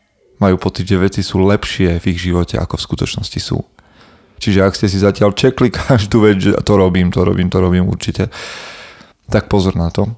majú 0.41 0.57
pocit, 0.59 0.89
že 0.89 0.99
veci 0.99 1.21
sú 1.21 1.43
lepšie 1.45 2.01
v 2.01 2.05
ich 2.15 2.19
živote, 2.19 2.59
ako 2.59 2.81
v 2.81 2.87
skutočnosti 2.89 3.41
sú. 3.43 3.63
Čiže 4.43 4.65
ak 4.65 4.75
ste 4.75 4.91
si 4.91 4.99
zatiaľ 4.99 5.37
čekli 5.37 5.71
každú 5.71 6.27
vec, 6.27 6.41
že 6.41 6.57
to 6.67 6.75
robím, 6.75 7.15
to 7.15 7.23
robím, 7.23 7.47
to 7.47 7.59
robím 7.63 7.87
určite, 7.87 8.27
tak 9.31 9.47
pozor 9.47 9.79
na 9.79 9.93
to. 9.93 10.11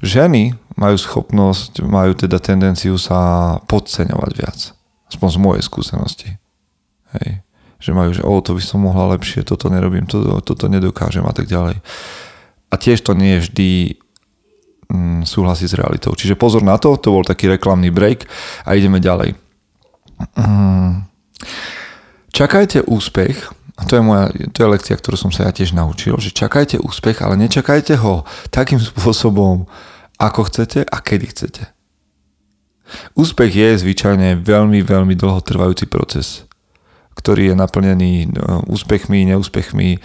Ženy 0.00 0.56
majú 0.78 0.96
schopnosť, 0.96 1.84
majú 1.84 2.16
teda 2.16 2.40
tendenciu 2.40 2.96
sa 2.96 3.60
podceňovať 3.68 4.30
viac. 4.36 4.58
Aspoň 5.10 5.28
z 5.28 5.38
mojej 5.40 5.62
skúsenosti. 5.64 6.30
Hej 7.16 7.47
že 7.78 7.94
majú, 7.94 8.10
že 8.10 8.26
o, 8.26 8.34
to 8.42 8.58
by 8.58 8.62
som 8.62 8.82
mohla 8.82 9.14
lepšie, 9.14 9.46
toto 9.46 9.70
nerobím, 9.70 10.04
toto, 10.10 10.42
toto 10.42 10.66
nedokážem 10.66 11.22
a 11.22 11.30
tak 11.30 11.46
ďalej. 11.46 11.78
A 12.68 12.74
tiež 12.74 13.06
to 13.06 13.14
nie 13.14 13.38
je 13.38 13.44
vždy 13.48 13.70
mm, 14.90 15.22
súhlasí 15.22 15.70
s 15.70 15.78
realitou. 15.78 16.12
Čiže 16.12 16.34
pozor 16.34 16.66
na 16.66 16.74
to, 16.76 16.98
to 16.98 17.14
bol 17.14 17.22
taký 17.22 17.46
reklamný 17.46 17.94
break 17.94 18.26
a 18.66 18.74
ideme 18.74 18.98
ďalej. 18.98 19.38
Mm. 20.34 21.06
Čakajte 22.34 22.82
úspech, 22.82 23.54
a 23.78 23.86
to 23.86 23.94
je, 23.94 24.02
moja, 24.02 24.34
to 24.50 24.66
je 24.66 24.72
lekcia, 24.74 24.98
ktorú 24.98 25.14
som 25.14 25.30
sa 25.30 25.46
ja 25.46 25.54
tiež 25.54 25.70
naučil, 25.70 26.18
že 26.18 26.34
čakajte 26.34 26.82
úspech, 26.82 27.22
ale 27.22 27.38
nečakajte 27.38 27.94
ho 28.02 28.26
takým 28.50 28.82
spôsobom, 28.90 29.70
ako 30.18 30.50
chcete 30.50 30.82
a 30.82 30.98
kedy 30.98 31.26
chcete. 31.30 31.62
Úspech 33.14 33.52
je 33.54 33.68
zvyčajne 33.78 34.42
veľmi, 34.42 34.82
veľmi 34.82 35.14
dlhotrvajúci 35.14 35.86
proces 35.86 36.47
ktorý 37.18 37.52
je 37.52 37.54
naplnený 37.58 38.30
no, 38.30 38.62
úspechmi, 38.70 39.26
neúspechmi, 39.26 39.98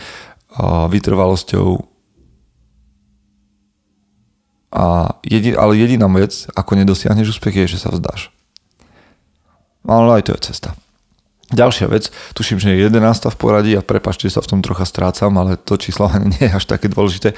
vytrvalosťou. 0.89 1.69
A 4.73 4.85
jedin, 5.21 5.53
ale 5.53 5.77
jediná 5.77 6.09
vec, 6.09 6.49
ako 6.57 6.73
nedosiahneš 6.73 7.37
úspech, 7.37 7.61
je, 7.65 7.77
že 7.77 7.81
sa 7.85 7.93
vzdáš. 7.93 8.33
Ale 9.85 10.17
aj 10.17 10.23
to 10.25 10.31
je 10.33 10.45
cesta. 10.49 10.69
Ďalšia 11.53 11.85
vec, 11.85 12.09
tuším, 12.33 12.57
že 12.57 12.73
je 12.73 12.89
11. 12.89 13.29
v 13.29 13.37
poradí 13.37 13.77
a 13.77 13.85
prepačte, 13.85 14.25
sa 14.25 14.41
v 14.41 14.49
tom 14.49 14.59
trocha 14.65 14.89
strácam, 14.89 15.29
ale 15.37 15.61
to 15.61 15.77
číslo 15.77 16.09
nie 16.33 16.49
je 16.49 16.49
až 16.49 16.65
také 16.65 16.89
dôležité. 16.89 17.37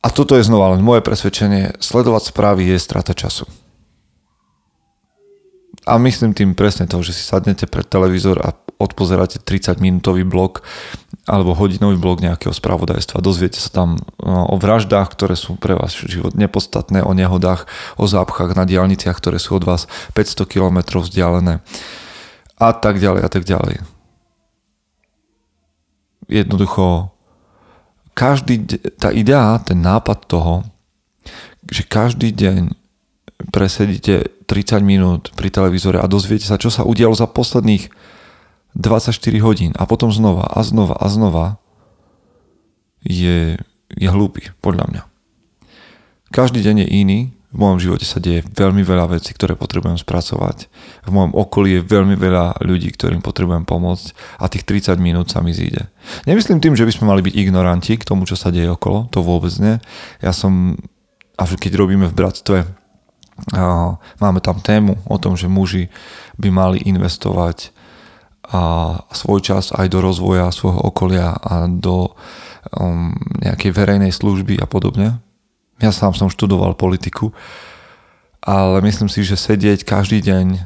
A 0.00 0.08
toto 0.08 0.38
je 0.38 0.46
znova 0.46 0.72
len 0.72 0.80
moje 0.80 1.04
presvedčenie, 1.04 1.76
sledovať 1.82 2.32
správy 2.32 2.64
je 2.72 2.78
strata 2.80 3.12
času. 3.12 3.44
A 5.86 6.02
myslím 6.02 6.34
tým 6.34 6.58
presne 6.58 6.90
to, 6.90 6.98
že 6.98 7.14
si 7.14 7.22
sadnete 7.22 7.70
pred 7.70 7.86
televízor 7.86 8.42
a 8.42 8.58
odpozeráte 8.76 9.38
30 9.38 9.78
minútový 9.78 10.26
blok 10.26 10.66
alebo 11.24 11.54
hodinový 11.54 11.96
blok 11.96 12.20
nejakého 12.20 12.52
spravodajstva. 12.52 13.24
Dozviete 13.24 13.62
sa 13.62 13.70
tam 13.72 13.96
no, 14.20 14.50
o 14.50 14.56
vraždách, 14.58 15.08
ktoré 15.14 15.38
sú 15.38 15.56
pre 15.56 15.78
vás 15.78 15.94
život 15.94 16.34
nepodstatné, 16.34 17.00
o 17.06 17.14
nehodách, 17.16 17.70
o 17.96 18.04
zápchách 18.04 18.58
na 18.58 18.68
diálniciach, 18.68 19.16
ktoré 19.16 19.38
sú 19.38 19.56
od 19.56 19.64
vás 19.64 19.88
500 20.12 20.44
km 20.44 21.00
vzdialené 21.00 21.62
a 22.58 22.68
tak 22.74 23.00
ďalej 23.00 23.22
a 23.22 23.30
tak 23.30 23.44
ďalej. 23.46 23.76
Jednoducho 26.26 27.14
každý, 28.16 28.64
tá 28.96 29.12
idea, 29.12 29.60
ten 29.62 29.78
nápad 29.78 30.26
toho, 30.26 30.66
že 31.68 31.84
každý 31.86 32.32
deň 32.32 32.85
presedíte 33.52 34.44
30 34.48 34.80
minút 34.80 35.22
pri 35.36 35.52
televízore 35.52 36.00
a 36.00 36.08
dozviete 36.08 36.48
sa, 36.48 36.60
čo 36.60 36.72
sa 36.72 36.86
udialo 36.86 37.12
za 37.12 37.28
posledných 37.28 37.88
24 38.76 39.16
hodín 39.40 39.72
a 39.76 39.88
potom 39.88 40.12
znova 40.12 40.48
a 40.48 40.60
znova 40.60 40.96
a 41.00 41.06
znova 41.08 41.46
je, 43.00 43.56
je 43.92 44.08
hlúpy, 44.08 44.52
podľa 44.60 44.84
mňa. 44.90 45.02
Každý 46.34 46.60
deň 46.60 46.84
je 46.84 46.88
iný, 46.90 47.20
v 47.56 47.64
mojom 47.64 47.78
živote 47.80 48.04
sa 48.04 48.20
deje 48.20 48.44
veľmi 48.44 48.84
veľa 48.84 49.16
vecí, 49.16 49.32
ktoré 49.32 49.56
potrebujem 49.56 49.96
spracovať. 49.96 50.68
V 51.08 51.10
mojom 51.14 51.32
okolí 51.32 51.80
je 51.80 51.88
veľmi 51.88 52.12
veľa 52.18 52.60
ľudí, 52.60 52.92
ktorým 52.92 53.24
potrebujem 53.24 53.64
pomôcť 53.64 54.12
a 54.42 54.44
tých 54.50 54.68
30 54.68 55.00
minút 55.00 55.32
sa 55.32 55.40
mi 55.40 55.56
zíde. 55.56 55.88
Nemyslím 56.28 56.60
tým, 56.60 56.76
že 56.76 56.84
by 56.84 56.92
sme 56.92 57.08
mali 57.08 57.24
byť 57.24 57.32
ignoranti 57.32 57.96
k 57.96 58.04
tomu, 58.04 58.28
čo 58.28 58.36
sa 58.36 58.52
deje 58.52 58.68
okolo, 58.68 59.08
to 59.08 59.24
vôbec 59.24 59.54
nie. 59.56 59.80
Ja 60.20 60.36
som, 60.36 60.76
a 61.40 61.48
keď 61.48 61.80
robíme 61.80 62.10
v 62.12 62.16
bratstve 62.18 62.56
Máme 64.16 64.40
tam 64.40 64.58
tému 64.64 64.96
o 65.04 65.16
tom, 65.20 65.36
že 65.36 65.50
muži 65.50 65.92
by 66.40 66.48
mali 66.48 66.78
investovať 66.88 67.76
a 68.46 68.62
svoj 69.10 69.42
čas 69.42 69.74
aj 69.74 69.90
do 69.90 69.98
rozvoja 69.98 70.54
svojho 70.54 70.78
okolia 70.78 71.34
a 71.34 71.66
do 71.66 72.14
um, 72.78 73.10
nejakej 73.42 73.74
verejnej 73.74 74.14
služby 74.14 74.62
a 74.62 74.66
podobne. 74.70 75.18
Ja 75.82 75.90
sám 75.90 76.14
som 76.14 76.30
študoval 76.30 76.78
politiku, 76.78 77.34
ale 78.40 78.78
myslím 78.86 79.10
si, 79.10 79.26
že 79.26 79.34
sedieť 79.34 79.82
každý 79.82 80.22
deň 80.22 80.62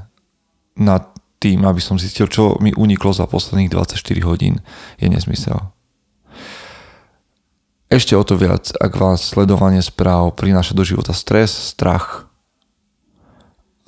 nad 0.76 1.08
tým, 1.40 1.64
aby 1.64 1.80
som 1.80 1.96
zistil, 1.96 2.28
čo 2.28 2.60
mi 2.60 2.76
uniklo 2.76 3.16
za 3.16 3.24
posledných 3.24 3.72
24 3.72 3.96
hodín, 4.28 4.60
je 5.00 5.08
nezmysel. 5.08 5.56
Ešte 7.90 8.14
o 8.14 8.22
to 8.22 8.38
viac, 8.38 8.70
ak 8.76 8.92
vás 8.94 9.34
sledovanie 9.34 9.82
správ 9.82 10.36
prináša 10.38 10.78
do 10.78 10.86
života 10.86 11.10
stres, 11.10 11.50
strach, 11.50 12.29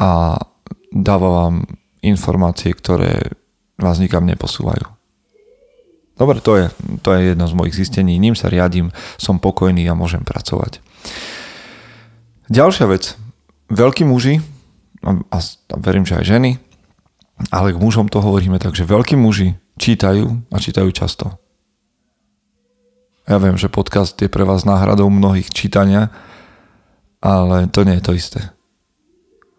a 0.02 0.34
dáva 0.90 1.28
vám 1.30 1.62
informácie, 2.02 2.74
ktoré 2.74 3.38
vás 3.78 4.02
nikam 4.02 4.26
neposúvajú. 4.26 4.82
Dobre, 6.18 6.42
to 6.42 6.58
je, 6.58 6.66
to 7.06 7.14
je 7.14 7.20
jedno 7.32 7.46
z 7.46 7.54
mojich 7.54 7.78
zistení. 7.78 8.18
Ním 8.18 8.34
sa 8.34 8.50
riadím, 8.50 8.90
som 9.16 9.38
pokojný 9.38 9.86
a 9.86 9.94
môžem 9.94 10.26
pracovať. 10.26 10.82
Ďalšia 12.50 12.86
vec. 12.90 13.14
Veľkí 13.72 14.04
muži, 14.04 14.42
a 15.06 15.36
verím, 15.80 16.06
že 16.06 16.18
aj 16.20 16.24
ženy, 16.28 16.50
ale 17.50 17.74
k 17.74 17.80
mužom 17.80 18.06
to 18.06 18.22
hovoríme 18.22 18.60
tak, 18.62 18.76
že 18.76 18.86
veľkí 18.86 19.18
muži 19.18 19.58
čítajú 19.80 20.46
a 20.52 20.56
čítajú 20.60 20.92
často. 20.94 21.40
Ja 23.26 23.38
viem, 23.38 23.54
že 23.56 23.72
podcast 23.72 24.18
je 24.18 24.30
pre 24.30 24.42
vás 24.42 24.66
náhradou 24.66 25.08
mnohých 25.10 25.50
čítania, 25.50 26.10
ale 27.22 27.70
to 27.70 27.86
nie 27.86 27.98
je 27.98 28.04
to 28.04 28.12
isté. 28.14 28.40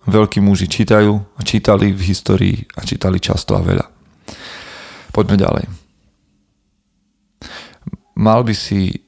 Veľkí 0.04 0.44
muži 0.44 0.68
čítajú 0.68 1.16
a 1.16 1.42
čítali 1.48 1.96
v 1.96 2.02
histórii 2.12 2.58
a 2.76 2.84
čítali 2.84 3.24
často 3.24 3.56
a 3.56 3.64
veľa. 3.64 3.88
Poďme 5.16 5.40
ďalej. 5.40 5.66
Mal 8.20 8.42
by 8.44 8.54
si 8.54 9.04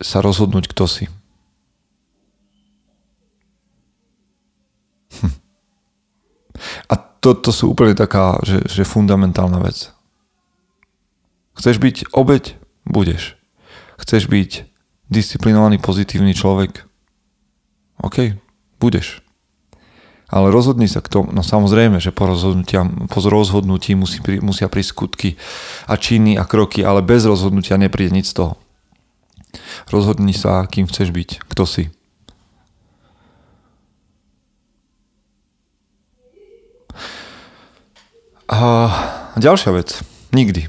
sa 0.00 0.22
rozhodnúť, 0.24 0.70
kto 0.70 0.84
si. 0.88 1.04
Hm. 5.20 5.34
A 6.88 6.94
to, 6.96 7.36
to 7.36 7.50
sú 7.52 7.74
úplne 7.74 7.92
taká, 7.92 8.40
že, 8.46 8.64
že 8.64 8.88
fundamentálna 8.88 9.60
vec. 9.60 9.92
Chceš 11.58 11.76
byť 11.76 11.96
obeď? 12.16 12.56
Budeš. 12.88 13.36
Chceš 14.00 14.32
byť 14.32 14.50
disciplinovaný, 15.12 15.76
pozitívny 15.76 16.32
človek? 16.32 16.88
OK, 18.00 18.40
budeš. 18.80 19.20
Ale 20.30 20.54
rozhodni 20.54 20.86
sa 20.86 21.02
k 21.02 21.10
tomu, 21.10 21.34
no 21.34 21.42
samozrejme, 21.42 21.98
že 21.98 22.14
po, 22.14 22.30
po 23.10 23.18
rozhodnutí 23.26 23.98
musí, 23.98 24.22
musia 24.38 24.70
prísť 24.70 24.90
skutky 24.94 25.30
a 25.90 25.98
činy 25.98 26.38
a 26.38 26.46
kroky, 26.46 26.86
ale 26.86 27.02
bez 27.02 27.26
rozhodnutia 27.26 27.74
nepríde 27.74 28.14
nič 28.14 28.30
z 28.30 28.38
toho. 28.38 28.52
Rozhodni 29.90 30.30
sa, 30.30 30.62
kým 30.70 30.86
chceš 30.86 31.10
byť, 31.10 31.30
kto 31.50 31.64
si. 31.66 31.84
A 38.50 38.90
ďalšia 39.38 39.70
vec. 39.74 40.02
Nikdy. 40.34 40.66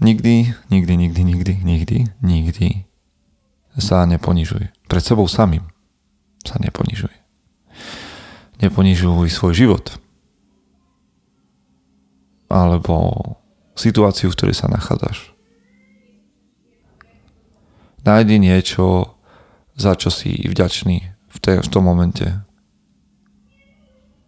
Nikdy, 0.00 0.34
nikdy, 0.70 0.92
nikdy, 0.96 1.20
nikdy, 1.22 1.52
nikdy, 1.62 1.96
nikdy 2.24 2.68
sa 3.78 4.02
neponižuj. 4.08 4.72
Pred 4.88 5.02
sebou 5.04 5.28
samým 5.30 5.68
sa 6.42 6.58
neponižuj. 6.58 7.19
Neponižuj 8.60 9.28
svoj 9.32 9.52
život. 9.56 9.86
Alebo 12.52 13.36
situáciu, 13.74 14.28
v 14.28 14.36
ktorej 14.36 14.56
sa 14.56 14.68
nachádzaš. 14.68 15.32
Nájdi 18.04 18.40
niečo, 18.40 19.16
za 19.76 19.96
čo 19.96 20.08
si 20.12 20.44
vďačný 20.48 20.96
v, 21.08 21.36
te, 21.40 21.60
v 21.60 21.68
tom 21.68 21.84
momente. 21.88 22.28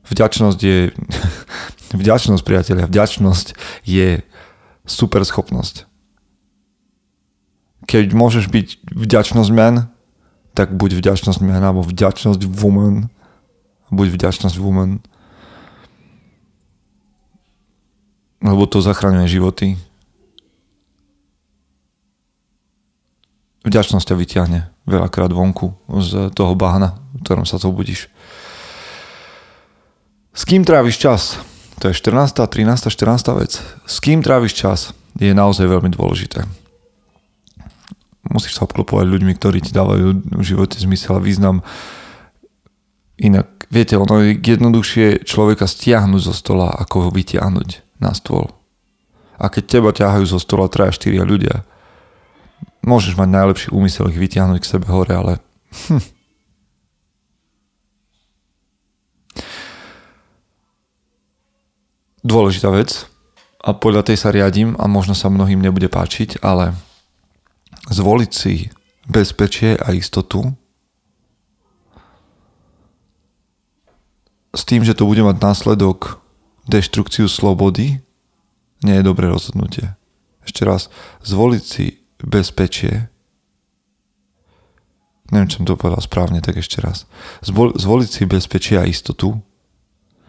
Vďačnosť 0.09 0.59
je 0.61 0.79
Vďačnosť, 1.93 2.41
priatelia, 2.41 2.89
vďačnosť 2.89 3.53
je 3.85 4.25
super 4.89 5.21
schopnosť. 5.29 5.85
Keď 7.85 8.17
môžeš 8.17 8.49
byť 8.49 8.89
vďačnosť 8.97 9.51
man, 9.53 9.93
tak 10.57 10.73
buď 10.73 10.97
vďačnosť 10.97 11.45
man, 11.45 11.61
alebo 11.61 11.85
vďačnosť 11.85 12.41
woman. 12.49 13.13
Buď 13.93 14.07
vďačnosť 14.17 14.57
woman. 14.57 15.05
Lebo 18.43 18.65
to 18.67 18.81
zachraňuje 18.81 19.29
životy. 19.29 19.77
Vďačnosť 23.63 24.11
ťa 24.11 24.17
vyťahne 24.19 24.61
veľakrát 24.91 25.31
vonku 25.31 25.77
z 26.03 26.35
toho 26.35 26.59
bahna, 26.59 26.99
v 27.15 27.23
ktorom 27.23 27.47
sa 27.47 27.63
zobudíš. 27.63 28.11
S 30.35 30.43
kým 30.43 30.67
tráviš 30.67 30.99
čas? 30.99 31.39
To 31.79 31.87
je 31.87 31.95
14., 31.95 32.35
13., 32.35 32.91
14. 32.91 33.39
vec. 33.39 33.63
S 33.87 33.97
kým 34.03 34.25
tráviš 34.25 34.59
čas 34.59 34.97
je 35.21 35.31
naozaj 35.31 35.69
veľmi 35.69 35.93
dôležité. 35.95 36.43
Musíš 38.33 38.57
sa 38.59 38.65
obklopovať 38.65 39.07
ľuďmi, 39.07 39.33
ktorí 39.37 39.61
ti 39.61 39.71
dávajú 39.75 40.25
v 40.25 40.45
živote 40.47 40.79
zmysel 40.79 41.19
a 41.19 41.23
význam. 41.23 41.61
Inak, 43.21 43.62
viete, 43.73 43.97
ono 43.97 44.21
je 44.21 44.37
jednoduchšie 44.37 45.25
človeka 45.25 45.65
stiahnuť 45.65 46.21
zo 46.21 46.37
stola, 46.37 46.69
ako 46.77 47.09
ho 47.09 47.11
vytiahnuť 47.11 47.69
na 48.05 48.13
stôl. 48.13 48.53
A 49.41 49.49
keď 49.49 49.65
teba 49.65 49.91
ťahajú 49.97 50.29
zo 50.29 50.39
stola 50.39 50.69
3 50.69 50.93
4 50.93 51.25
ľudia, 51.25 51.65
môžeš 52.85 53.17
mať 53.17 53.29
najlepší 53.33 53.69
úmysel 53.73 54.13
ich 54.13 54.21
vytiahnuť 54.21 54.61
k 54.61 54.71
sebe 54.71 54.87
hore, 54.93 55.17
ale 55.17 55.41
hm, 55.89 56.05
dôležitá 62.23 62.69
vec 62.71 63.09
a 63.63 63.73
podľa 63.73 64.13
tej 64.13 64.21
sa 64.21 64.29
riadím 64.31 64.77
a 64.77 64.85
možno 64.87 65.17
sa 65.17 65.33
mnohým 65.33 65.59
nebude 65.59 65.89
páčiť, 65.89 66.45
ale 66.45 66.77
zvoliť 67.91 68.31
si 68.31 68.71
bezpečie 69.09 69.75
a 69.75 69.91
istotu 69.97 70.55
s 74.53 74.63
tým, 74.69 74.85
že 74.85 74.95
to 74.95 75.09
bude 75.09 75.25
mať 75.25 75.41
následok 75.41 76.21
deštrukciu 76.69 77.27
slobody, 77.27 78.05
nie 78.85 78.95
je 79.01 79.05
dobré 79.05 79.27
rozhodnutie. 79.29 79.97
Ešte 80.45 80.63
raz, 80.69 80.93
zvoliť 81.25 81.63
si 81.65 82.05
bezpečie 82.23 83.09
neviem, 85.33 85.49
čo 85.49 85.65
som 85.65 85.67
to 85.67 85.81
povedal 85.81 86.05
správne, 86.05 86.45
tak 86.45 86.61
ešte 86.61 86.85
raz. 86.85 87.09
Zvoliť 87.49 88.11
si 88.13 88.29
bezpečie 88.29 88.77
a 88.77 88.85
istotu 88.85 89.41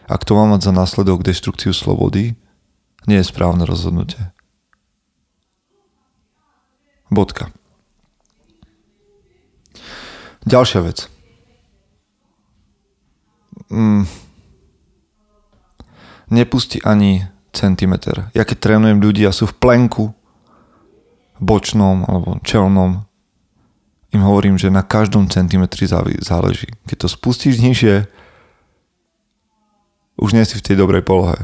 ak 0.07 0.27
to 0.27 0.35
má 0.35 0.43
mať 0.45 0.67
za 0.67 0.73
následok 0.75 1.23
deštrukciu 1.23 1.71
slobody, 1.71 2.35
nie 3.07 3.17
je 3.19 3.27
správne 3.27 3.63
rozhodnutie. 3.63 4.35
Bodka. 7.07 7.51
Ďalšia 10.43 10.79
vec. 10.83 11.12
Mm. 13.69 14.03
Nepusti 16.33 16.81
ani 16.81 17.27
centimeter. 17.53 18.33
Ja 18.33 18.43
keď 18.43 18.57
trénujem 18.59 18.97
ľudí 18.97 19.23
a 19.27 19.35
sú 19.35 19.45
v 19.45 19.55
plenku, 19.55 20.15
bočnom 21.37 22.07
alebo 22.07 22.39
čelnom, 22.41 23.05
im 24.13 24.21
hovorím, 24.21 24.61
že 24.61 24.69
na 24.69 24.85
každom 24.85 25.25
centimetri 25.25 25.89
záleží. 26.21 26.69
Keď 26.85 26.97
to 26.97 27.07
spustíš 27.09 27.57
nižšie, 27.59 28.05
už 30.21 30.29
nie 30.37 30.45
si 30.45 30.55
v 30.57 30.65
tej 30.65 30.75
dobrej 30.77 31.01
polohe. 31.01 31.35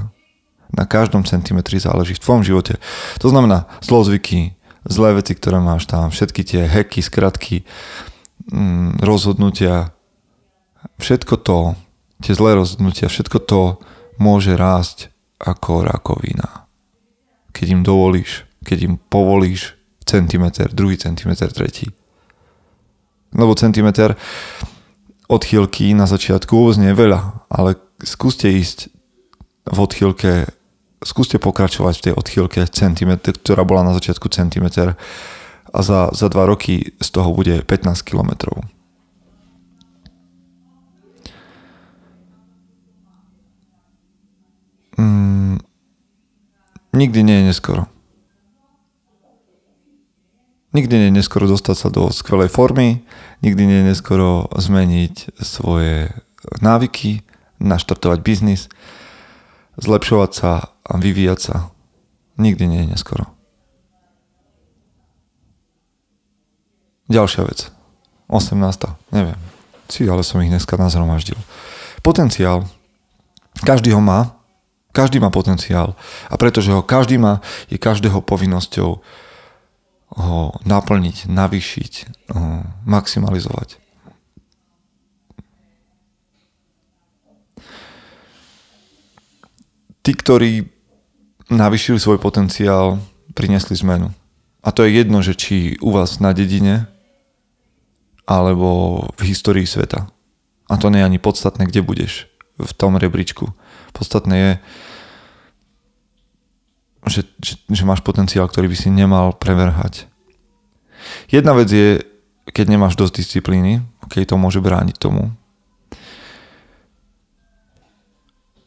Na 0.69 0.85
každom 0.85 1.25
centimetri 1.25 1.81
záleží 1.81 2.13
v 2.13 2.21
tvojom 2.21 2.43
živote. 2.45 2.77
To 3.17 3.27
znamená 3.33 3.65
zlozvyky, 3.81 4.53
zlé 4.85 5.17
veci, 5.17 5.33
ktoré 5.33 5.57
máš 5.57 5.89
tam, 5.89 6.13
všetky 6.13 6.41
tie 6.45 6.61
heky, 6.69 7.01
skratky, 7.01 7.65
mm, 8.53 9.01
rozhodnutia, 9.01 9.97
všetko 11.01 11.41
to, 11.41 11.73
tie 12.23 12.33
zlé 12.35 12.55
rozhodnutia, 12.55 13.11
všetko 13.11 13.37
to 13.43 13.61
môže 14.19 14.55
rásť 14.55 15.11
ako 15.39 15.87
rakovina. 15.87 16.67
Keď 17.55 17.67
im 17.71 17.81
dovolíš, 17.81 18.43
keď 18.63 18.77
im 18.85 18.93
povolíš 18.99 19.79
centimeter, 20.03 20.67
druhý 20.73 20.99
centimeter, 20.99 21.47
tretí. 21.53 21.87
Lebo 23.31 23.55
centimeter 23.55 24.17
odchýlky 25.29 25.93
na 25.93 26.09
začiatku 26.09 26.49
vôbec 26.49 26.81
nie 26.81 26.91
je 26.91 26.97
veľa, 26.97 27.19
ale 27.47 27.77
skúste 28.01 28.49
ísť 28.49 28.89
v 29.69 29.77
odchýlke, 29.77 30.49
skúste 31.05 31.37
pokračovať 31.37 31.93
v 31.95 32.03
tej 32.09 32.13
odchýlke 32.17 32.59
centimetr, 32.73 33.37
ktorá 33.37 33.61
bola 33.61 33.85
na 33.85 33.93
začiatku 33.93 34.27
centimetr 34.33 34.97
a 35.69 35.79
za, 35.85 36.09
za 36.09 36.27
dva 36.33 36.49
roky 36.49 36.97
z 36.97 37.09
toho 37.13 37.29
bude 37.29 37.61
15 37.61 38.01
kilometrov. 38.01 38.65
Mm, 44.99 45.63
nikdy 46.91 47.23
nie 47.23 47.35
je 47.39 47.43
neskoro. 47.55 47.87
Nikdy 50.75 50.93
nie 50.99 51.07
je 51.09 51.17
neskoro 51.23 51.47
dostať 51.47 51.75
sa 51.79 51.87
do 51.89 52.11
skvelej 52.11 52.51
formy, 52.51 53.01
nikdy 53.41 53.63
nie 53.65 53.77
je 53.81 53.89
neskoro 53.95 54.51
zmeniť 54.53 55.39
svoje 55.41 56.13
návyky, 56.61 57.25
naštartovať 57.57 58.19
biznis, 58.21 58.69
zlepšovať 59.79 60.31
sa 60.35 60.75
a 60.83 60.93
vyvíjať 60.99 61.39
sa. 61.39 61.55
Nikdy 62.37 62.63
nie 62.67 62.79
je 62.85 62.91
neskoro. 62.93 63.25
Ďalšia 67.09 67.41
vec. 67.49 67.73
18. 68.29 68.61
Neviem. 69.09 69.39
Si, 69.89 70.05
ale 70.05 70.21
som 70.21 70.37
ich 70.45 70.53
dneska 70.53 70.77
nazhromaždil. 70.77 71.39
Potenciál. 72.05 72.69
Každý 73.65 73.89
ho 73.97 73.99
má. 73.99 74.38
Každý 74.89 75.21
má 75.21 75.29
potenciál. 75.29 75.93
A 76.29 76.35
pretože 76.37 76.73
ho 76.73 76.81
každý 76.81 77.21
má, 77.21 77.45
je 77.69 77.77
každého 77.77 78.25
povinnosťou 78.25 78.89
ho 80.09 80.39
naplniť, 80.65 81.29
navýšiť, 81.29 81.93
maximalizovať. 82.89 83.77
tí, 90.09 90.17
ktorí 90.17 90.53
navyšili 91.53 92.01
svoj 92.01 92.17
potenciál, 92.17 92.97
priniesli 93.37 93.77
zmenu. 93.77 94.09
A 94.65 94.73
to 94.73 94.81
je 94.81 94.97
jedno, 94.97 95.21
že 95.21 95.37
či 95.37 95.77
u 95.85 95.93
vás 95.93 96.17
na 96.17 96.33
dedine, 96.33 96.89
alebo 98.25 99.05
v 99.21 99.21
histórii 99.29 99.69
sveta. 99.69 100.09
A 100.65 100.73
to 100.81 100.89
nie 100.89 101.05
je 101.05 101.09
ani 101.13 101.19
podstatné, 101.21 101.69
kde 101.69 101.85
budeš 101.85 102.25
v 102.57 102.71
tom 102.73 102.97
rebríčku. 102.97 103.53
Podstatné 103.91 104.35
je, 104.37 104.51
že, 107.09 107.21
že, 107.41 107.53
že 107.67 107.83
máš 107.87 108.05
potenciál, 108.05 108.45
ktorý 108.45 108.69
by 108.69 108.77
si 108.77 108.89
nemal 108.93 109.33
preverhať. 109.33 110.05
Jedna 111.31 111.55
vec 111.55 111.71
je 111.71 112.03
keď 112.51 112.65
nemáš 112.75 112.97
dosť 112.97 113.23
disciplíny, 113.23 113.85
keď 114.09 114.33
to 114.33 114.41
môže 114.41 114.59
brániť 114.59 114.97
tomu. 114.97 115.33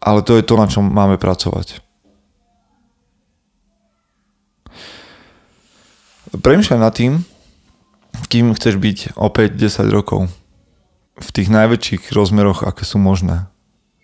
Ale 0.03 0.23
to 0.27 0.35
je 0.35 0.43
to, 0.43 0.55
na 0.59 0.67
čom 0.67 0.91
máme 0.91 1.19
pracovať. 1.19 1.79
Premýšľaj 6.33 6.81
nad 6.81 6.95
tým, 6.97 7.23
kým 8.27 8.57
chceš 8.57 8.81
byť 8.81 8.99
opäť 9.15 9.55
10 9.55 9.93
rokov. 9.93 10.33
V 11.21 11.29
tých 11.31 11.53
najväčších 11.53 12.11
rozmeroch, 12.11 12.65
aké 12.65 12.89
sú 12.89 12.99
možné. 12.99 13.52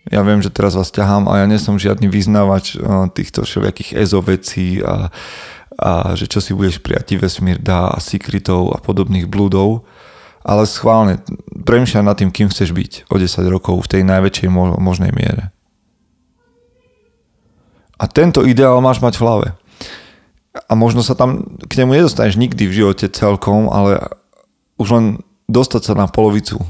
Ja 0.07 0.23
viem, 0.23 0.39
že 0.39 0.47
teraz 0.47 0.79
vás 0.79 0.95
ťahám 0.95 1.27
a 1.27 1.43
ja 1.43 1.45
nie 1.45 1.59
som 1.59 1.75
žiadny 1.75 2.07
vyznávač 2.07 2.79
eh, 2.79 2.81
týchto 3.11 3.43
všelijakých 3.43 3.99
EZO 3.99 4.19
vecí 4.23 4.79
a, 4.79 5.11
a 5.75 6.15
že 6.15 6.31
čo 6.31 6.39
si 6.39 6.55
budeš 6.55 6.79
prijať 6.79 7.19
vesmír 7.19 7.59
dá 7.59 7.91
a 7.91 7.99
secretov 7.99 8.71
a 8.71 8.79
podobných 8.79 9.27
blúdov. 9.27 9.83
Ale 10.39 10.63
schválne, 10.63 11.19
premýšľaj 11.67 12.03
nad 12.07 12.15
tým, 12.15 12.31
kým 12.31 12.47
chceš 12.47 12.71
byť 12.71 13.11
o 13.11 13.19
10 13.19 13.43
rokov 13.51 13.75
v 13.83 13.91
tej 13.91 14.01
najväčšej 14.07 14.49
možnej 14.79 15.11
miere. 15.11 15.51
A 17.99 18.07
tento 18.07 18.47
ideál 18.47 18.79
máš 18.79 19.03
mať 19.03 19.19
v 19.19 19.23
hlave. 19.27 19.47
A 20.55 20.73
možno 20.79 21.03
sa 21.03 21.13
tam 21.13 21.59
k 21.67 21.83
nemu 21.83 21.99
nedostaneš 21.99 22.39
nikdy 22.39 22.71
v 22.71 22.75
živote 22.81 23.11
celkom, 23.11 23.67
ale 23.67 23.99
už 24.79 24.87
len 24.95 25.05
dostať 25.51 25.91
sa 25.91 25.93
na 25.99 26.07
polovicu 26.07 26.63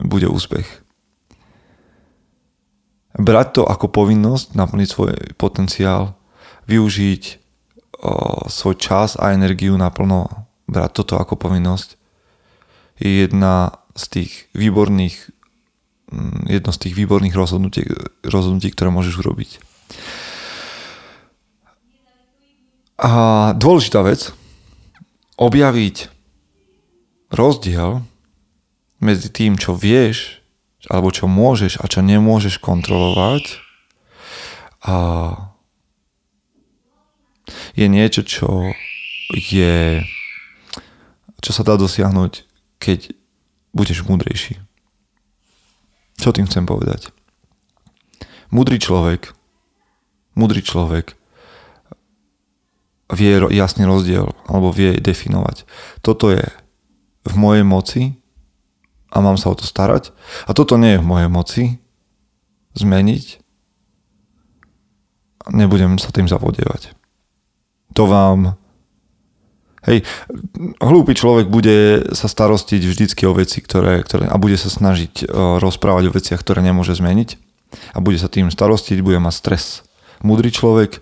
bude 0.00 0.24
úspech. 0.24 0.89
Brať 3.18 3.48
to 3.58 3.62
ako 3.66 3.90
povinnosť, 3.90 4.54
naplniť 4.54 4.88
svoj 4.88 5.12
potenciál, 5.34 6.14
využiť 6.70 7.22
o, 8.06 8.46
svoj 8.46 8.76
čas 8.78 9.18
a 9.18 9.34
energiu 9.34 9.74
naplno, 9.74 10.46
brať 10.70 10.90
toto 11.02 11.18
ako 11.18 11.34
povinnosť, 11.34 11.98
je 13.02 13.26
jedna 13.26 13.74
z 13.98 14.04
tých 14.06 14.32
výborných 14.54 15.16
mm, 16.12 16.46
jedno 16.46 16.70
z 16.70 16.78
tých 16.86 16.94
výborných 16.94 17.34
rozhodnutí, 17.34 17.82
rozhodnutí 18.22 18.70
ktoré 18.70 18.94
môžeš 18.94 19.18
urobiť. 19.18 19.50
A 23.00 23.10
dôležitá 23.56 24.04
vec, 24.04 24.30
objaviť 25.40 26.12
rozdiel 27.32 28.04
medzi 29.00 29.28
tým, 29.32 29.56
čo 29.56 29.72
vieš, 29.72 30.39
alebo 30.88 31.12
čo 31.12 31.28
môžeš 31.28 31.82
a 31.82 31.84
čo 31.90 32.00
nemôžeš 32.00 32.62
kontrolovať 32.62 33.60
a 34.86 34.96
je 37.76 37.86
niečo, 37.90 38.24
čo 38.24 38.72
je 39.34 40.00
čo 41.40 41.50
sa 41.56 41.64
dá 41.64 41.80
dosiahnuť, 41.80 42.44
keď 42.76 43.16
budeš 43.72 44.04
múdrejší. 44.04 44.60
Čo 46.20 46.36
tým 46.36 46.44
chcem 46.44 46.68
povedať? 46.68 47.08
Múdry 48.52 48.76
človek, 48.76 49.32
múdry 50.36 50.60
človek 50.60 51.16
vie 53.10 53.40
jasný 53.50 53.88
rozdiel, 53.88 54.36
alebo 54.46 54.70
vie 54.70 55.00
definovať. 55.00 55.64
Toto 56.04 56.28
je 56.28 56.44
v 57.24 57.34
mojej 57.34 57.64
moci 57.64 58.19
a 59.10 59.16
mám 59.18 59.36
sa 59.36 59.50
o 59.50 59.58
to 59.58 59.66
starať. 59.66 60.14
A 60.46 60.54
toto 60.54 60.78
nie 60.78 60.96
je 60.96 61.02
v 61.02 61.08
mojej 61.10 61.28
moci 61.30 61.62
zmeniť. 62.78 63.42
Nebudem 65.50 65.98
sa 65.98 66.14
tým 66.14 66.30
zavodievať. 66.30 66.94
To 67.98 68.06
vám... 68.06 68.54
Hej, 69.80 70.04
hlúpy 70.76 71.16
človek 71.16 71.48
bude 71.48 72.12
sa 72.12 72.28
starostiť 72.28 72.84
vždycky 72.84 73.24
o 73.24 73.32
veci, 73.32 73.64
ktoré, 73.64 74.04
ktoré 74.04 74.28
a 74.28 74.36
bude 74.36 74.60
sa 74.60 74.68
snažiť 74.68 75.24
uh, 75.24 75.56
rozprávať 75.56 76.12
o 76.12 76.14
veciach, 76.14 76.36
ktoré 76.44 76.60
nemôže 76.60 76.92
zmeniť 76.92 77.40
a 77.96 78.04
bude 78.04 78.20
sa 78.20 78.28
tým 78.28 78.52
starostiť, 78.52 79.00
bude 79.00 79.16
mať 79.16 79.34
stres. 79.40 79.64
Múdry 80.20 80.52
človek 80.52 81.00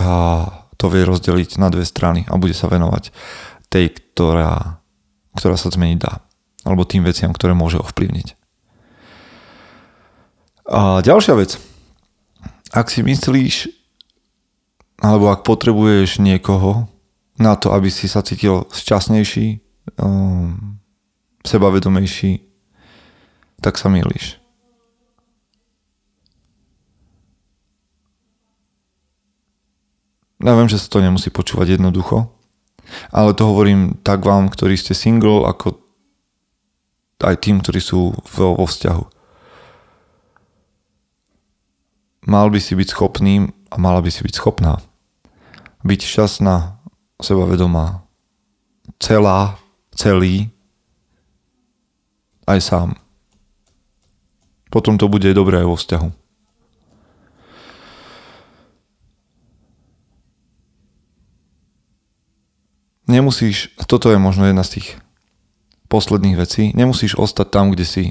uh, 0.00 0.48
to 0.80 0.88
vie 0.88 1.04
rozdeliť 1.04 1.60
na 1.60 1.68
dve 1.68 1.84
strany 1.84 2.24
a 2.24 2.40
bude 2.40 2.56
sa 2.56 2.64
venovať 2.72 3.12
tej, 3.68 3.92
ktorá, 3.92 4.80
ktorá 5.36 5.60
sa 5.60 5.68
zmeniť 5.68 5.98
dá. 6.00 6.24
Alebo 6.66 6.82
tým 6.82 7.06
veciam, 7.06 7.30
ktoré 7.30 7.54
môže 7.54 7.78
ovplyvniť. 7.78 8.34
A 10.66 10.98
ďalšia 10.98 11.38
vec. 11.38 11.62
Ak 12.74 12.90
si 12.90 13.06
myslíš, 13.06 13.70
alebo 14.98 15.30
ak 15.30 15.46
potrebuješ 15.46 16.18
niekoho 16.18 16.90
na 17.38 17.54
to, 17.54 17.70
aby 17.70 17.86
si 17.86 18.10
sa 18.10 18.26
cítil 18.26 18.66
šťastnejší, 18.74 19.62
um, 20.02 20.82
sebavedomejší, 21.46 22.42
tak 23.62 23.78
sa 23.78 23.86
milíš. 23.86 24.42
Ja 30.42 30.52
viem, 30.52 30.68
že 30.68 30.82
sa 30.82 30.90
to 30.92 31.00
nemusí 31.00 31.32
počúvať 31.32 31.80
jednoducho, 31.80 32.28
ale 33.08 33.32
to 33.32 33.48
hovorím 33.48 33.96
tak 34.04 34.20
vám, 34.20 34.52
ktorí 34.52 34.76
ste 34.76 34.92
single, 34.92 35.48
ako 35.48 35.85
aj 37.22 37.36
tým, 37.40 37.62
ktorí 37.64 37.80
sú 37.80 38.12
vo, 38.12 38.48
vo 38.56 38.66
vzťahu. 38.66 39.04
Mal 42.26 42.46
by 42.50 42.58
si 42.58 42.74
byť 42.74 42.88
schopný 42.90 43.48
a 43.70 43.76
mala 43.78 44.02
by 44.02 44.10
si 44.10 44.20
byť 44.26 44.34
schopná 44.34 44.82
byť 45.86 46.00
šťastná, 46.02 46.82
sebavedomá, 47.22 48.02
celá, 48.98 49.54
celý, 49.94 50.50
aj 52.50 52.58
sám. 52.58 52.88
Potom 54.66 54.98
to 54.98 55.06
bude 55.06 55.30
dobré 55.30 55.62
aj 55.62 55.68
vo 55.70 55.78
vzťahu. 55.78 56.10
nemusíš, 63.06 63.70
toto 63.86 64.10
je 64.10 64.18
možno 64.18 64.50
jedna 64.50 64.66
z 64.66 64.82
tých 64.82 64.98
posledných 65.86 66.36
vecí, 66.36 66.70
nemusíš 66.74 67.18
ostať 67.18 67.46
tam, 67.50 67.70
kde 67.70 67.86
si 67.86 68.04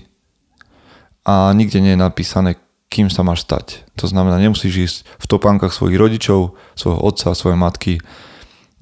a 1.25 1.49
nikde 1.51 1.81
nie 1.81 1.97
je 1.97 2.03
napísané, 2.05 2.61
kým 2.88 3.09
sa 3.09 3.25
máš 3.25 3.43
stať. 3.43 3.83
To 3.97 4.05
znamená, 4.05 4.38
nemusíš 4.38 4.73
ísť 4.77 4.97
v 5.19 5.25
topánkach 5.25 5.73
svojich 5.73 5.97
rodičov, 5.97 6.53
svojho 6.77 7.01
otca, 7.01 7.33
svojej 7.33 7.57
matky. 7.57 7.93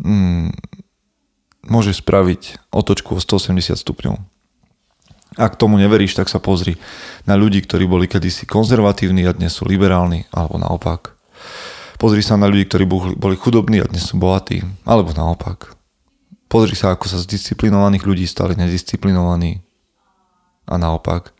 Mm, 0.03 0.51
môžeš 1.65 2.03
spraviť 2.03 2.69
otočku 2.69 3.15
o 3.15 3.23
180 3.23 3.79
stupňov. 3.79 4.19
Ak 5.33 5.57
tomu 5.57 5.81
neveríš, 5.81 6.13
tak 6.13 6.29
sa 6.29 6.37
pozri 6.37 6.77
na 7.25 7.33
ľudí, 7.33 7.63
ktorí 7.65 7.89
boli 7.89 8.05
kedysi 8.05 8.45
konzervatívni 8.45 9.25
a 9.25 9.33
dnes 9.33 9.57
sú 9.57 9.65
liberálni, 9.65 10.29
alebo 10.29 10.61
naopak. 10.61 11.17
Pozri 11.97 12.21
sa 12.21 12.37
na 12.37 12.45
ľudí, 12.45 12.69
ktorí 12.69 12.85
boli 13.17 13.33
chudobní 13.33 13.81
a 13.81 13.89
dnes 13.89 14.13
sú 14.13 14.21
bohatí, 14.21 14.61
alebo 14.85 15.09
naopak. 15.15 15.73
Pozri 16.53 16.77
sa, 16.77 16.93
ako 16.93 17.09
sa 17.09 17.17
z 17.17 17.33
disciplinovaných 17.33 18.05
ľudí 18.05 18.29
stali 18.29 18.53
nedisciplinovaní. 18.53 19.65
A 20.69 20.77
naopak. 20.77 21.33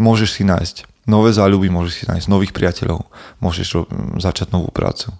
Môžeš 0.00 0.40
si 0.40 0.42
nájsť 0.48 0.88
nové 1.04 1.28
záľuby, 1.36 1.68
môžeš 1.68 1.92
si 1.92 2.04
nájsť 2.08 2.32
nových 2.32 2.56
priateľov, 2.56 3.04
môžeš 3.44 3.84
začať 4.16 4.56
novú 4.56 4.72
prácu. 4.72 5.12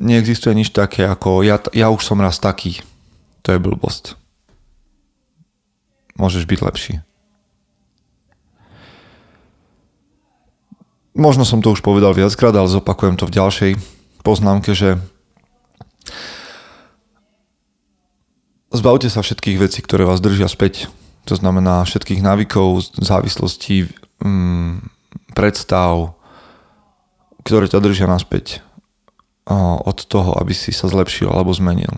Neexistuje 0.00 0.56
nič 0.56 0.72
také 0.72 1.04
ako 1.04 1.44
ja, 1.44 1.60
ja 1.76 1.92
už 1.92 2.00
som 2.00 2.24
raz 2.24 2.40
taký. 2.40 2.80
To 3.44 3.52
je 3.52 3.60
blbosť. 3.60 4.16
Môžeš 6.16 6.48
byť 6.48 6.60
lepší. 6.64 6.94
Možno 11.14 11.42
som 11.42 11.62
to 11.62 11.74
už 11.74 11.82
povedal 11.82 12.14
viackrát, 12.14 12.54
ale 12.54 12.70
zopakujem 12.70 13.18
to 13.18 13.26
v 13.26 13.36
ďalšej 13.36 13.72
poznámke, 14.22 14.74
že 14.76 15.00
zbavte 18.70 19.10
sa 19.10 19.24
všetkých 19.24 19.58
vecí, 19.58 19.80
ktoré 19.82 20.06
vás 20.06 20.22
držia 20.22 20.46
späť. 20.46 20.86
To 21.28 21.36
znamená 21.36 21.84
všetkých 21.84 22.24
návykov, 22.24 22.96
závislostí, 22.96 23.90
mm, 24.22 24.82
predstav, 25.34 26.16
ktoré 27.44 27.66
ťa 27.68 27.80
držia 27.80 28.06
naspäť 28.06 28.62
od 29.82 29.98
toho, 30.06 30.38
aby 30.38 30.54
si 30.54 30.70
sa 30.70 30.86
zlepšil 30.86 31.26
alebo 31.26 31.50
zmenil. 31.50 31.90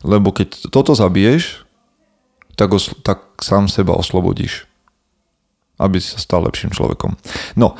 Lebo 0.00 0.32
keď 0.32 0.72
toto 0.72 0.96
zabiješ, 0.96 1.66
tak, 2.56 2.72
osl- 2.72 2.96
tak 3.04 3.42
sám 3.42 3.68
seba 3.68 3.92
oslobodíš 3.92 4.64
aby 5.78 5.98
sa 6.00 6.20
stal 6.20 6.44
lepším 6.44 6.74
človekom. 6.74 7.16
No, 7.56 7.78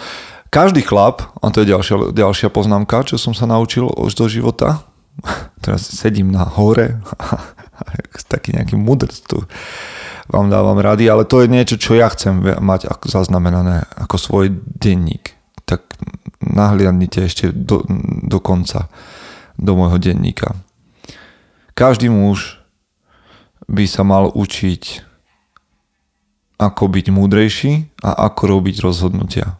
každý 0.52 0.84
chlap, 0.84 1.24
a 1.40 1.48
to 1.48 1.64
je 1.64 1.72
ďalšia, 1.72 2.12
ďalšia 2.12 2.48
poznámka, 2.52 3.08
čo 3.08 3.16
som 3.16 3.32
sa 3.32 3.48
naučil 3.48 3.88
už 3.88 4.12
do 4.12 4.26
života, 4.28 4.84
teraz 5.64 5.88
sedím 5.88 6.32
na 6.32 6.44
hore, 6.44 7.00
taký 8.32 8.56
nejaký 8.56 8.76
mudrc 8.78 9.12
tu 9.26 9.42
vám 10.30 10.48
dávam 10.48 10.78
rady, 10.78 11.10
ale 11.10 11.26
to 11.26 11.42
je 11.42 11.50
niečo, 11.50 11.76
čo 11.76 11.98
ja 11.98 12.08
chcem 12.08 12.40
mať 12.40 12.88
ako 12.88 13.10
zaznamenané 13.10 13.84
ako 13.98 14.16
svoj 14.16 14.46
denník. 14.54 15.34
tak 15.66 15.82
nahliadnite 16.42 17.22
ešte 17.22 17.54
do, 17.54 17.86
do 18.26 18.38
konca 18.42 18.90
do 19.56 19.78
môjho 19.78 20.00
denníka. 20.00 20.58
Každý 21.72 22.10
muž 22.10 22.60
by 23.70 23.86
sa 23.86 24.02
mal 24.02 24.28
učiť 24.34 25.11
ako 26.58 26.84
byť 26.88 27.06
múdrejší 27.12 27.72
a 28.04 28.28
ako 28.28 28.42
robiť 28.58 28.76
rozhodnutia. 28.84 29.56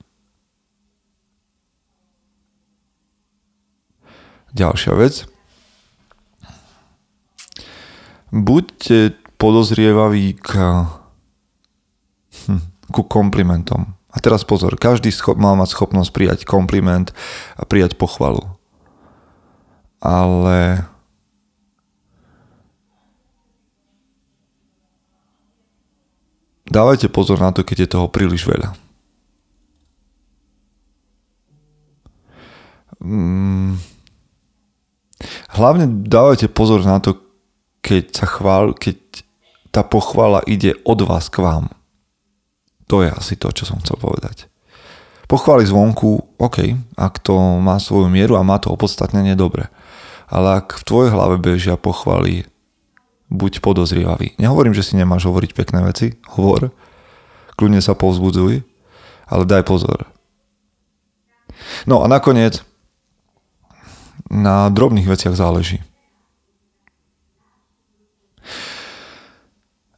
Ďalšia 4.53 4.93
vec. 5.01 5.25
Buďte 8.33 9.17
podozrievaví 9.41 10.37
k, 10.37 10.51
hm, 12.49 12.63
ku 12.93 13.03
komplimentom. 13.05 13.97
A 14.13 14.21
teraz 14.21 14.45
pozor, 14.45 14.77
každý 14.77 15.09
schop, 15.09 15.41
má 15.41 15.57
mať 15.57 15.73
schopnosť 15.73 16.11
prijať 16.13 16.41
kompliment 16.45 17.17
a 17.57 17.65
prijať 17.65 17.97
pochvalu. 17.97 18.45
Ale 20.05 20.85
dávajte 26.73 27.13
pozor 27.13 27.37
na 27.37 27.53
to, 27.53 27.61
keď 27.61 27.85
je 27.85 27.93
toho 27.93 28.09
príliš 28.09 28.49
veľa. 28.49 28.73
Mm. 33.03 33.77
Hlavne 35.53 35.85
dávajte 36.09 36.49
pozor 36.49 36.81
na 36.83 36.99
to, 36.99 37.21
keď 37.85 38.25
sa 38.25 38.27
chvál, 38.27 38.73
keď 38.73 38.97
tá 39.75 39.85
pochvala 39.85 40.41
ide 40.49 40.79
od 40.89 41.05
vás 41.05 41.29
k 41.29 41.45
vám. 41.45 41.69
To 42.89 43.05
je 43.05 43.11
asi 43.13 43.35
to, 43.37 43.53
čo 43.53 43.69
som 43.69 43.81
chcel 43.81 43.99
povedať. 44.01 44.49
Pochváli 45.27 45.65
zvonku, 45.65 46.37
OK, 46.37 46.77
ak 46.93 47.15
to 47.25 47.57
má 47.57 47.81
svoju 47.81 48.13
mieru 48.13 48.37
a 48.37 48.45
má 48.45 48.61
to 48.61 48.69
opodstatnenie, 48.69 49.33
dobre. 49.33 49.73
Ale 50.29 50.61
ak 50.61 50.81
v 50.81 50.87
tvojej 50.87 51.11
hlave 51.13 51.41
bežia 51.41 51.81
pochvály, 51.81 52.45
buď 53.33 53.65
podozrievavý. 53.65 54.37
Nehovorím, 54.37 54.77
že 54.77 54.85
si 54.85 55.01
nemáš 55.01 55.25
hovoriť 55.25 55.51
pekné 55.57 55.81
veci, 55.81 56.21
hovor, 56.37 56.71
kľudne 57.57 57.81
sa 57.81 57.97
povzbudzuj, 57.97 58.61
ale 59.33 59.43
daj 59.49 59.65
pozor. 59.65 60.05
No 61.89 62.05
a 62.05 62.07
nakoniec, 62.07 62.61
na 64.33 64.69
drobných 64.73 65.09
veciach 65.09 65.37
záleží. 65.37 65.81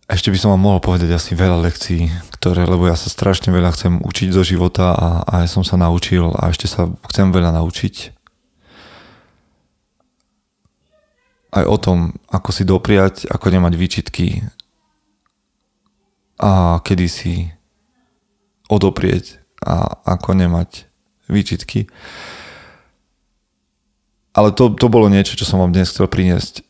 Ešte 0.05 0.29
by 0.29 0.37
som 0.37 0.53
vám 0.53 0.62
mohol 0.62 0.81
povedať 0.85 1.16
asi 1.16 1.33
veľa 1.33 1.64
lekcií, 1.64 2.12
ktoré, 2.37 2.68
lebo 2.68 2.85
ja 2.85 2.94
sa 2.94 3.09
strašne 3.09 3.49
veľa 3.51 3.73
chcem 3.73 4.05
učiť 4.05 4.29
zo 4.37 4.44
života 4.44 4.92
a, 4.92 5.25
a 5.25 5.35
ja 5.42 5.49
som 5.49 5.64
sa 5.64 5.81
naučil 5.81 6.29
a 6.37 6.53
ešte 6.53 6.68
sa 6.68 6.92
chcem 7.09 7.33
veľa 7.33 7.57
naučiť. 7.57 8.12
Aj 11.54 11.64
o 11.64 11.76
tom, 11.78 12.18
ako 12.28 12.50
si 12.50 12.66
dopriať, 12.66 13.30
ako 13.30 13.46
nemať 13.54 13.72
výčitky 13.78 14.42
a 16.34 16.82
kedy 16.82 17.06
si 17.06 17.34
odoprieť 18.66 19.38
a 19.62 20.02
ako 20.02 20.34
nemať 20.34 20.90
výčitky. 21.30 21.86
Ale 24.34 24.50
to, 24.50 24.74
to 24.74 24.90
bolo 24.90 25.06
niečo, 25.06 25.38
čo 25.38 25.46
som 25.46 25.62
vám 25.62 25.70
dnes 25.70 25.94
chcel 25.94 26.10
priniesť 26.10 26.66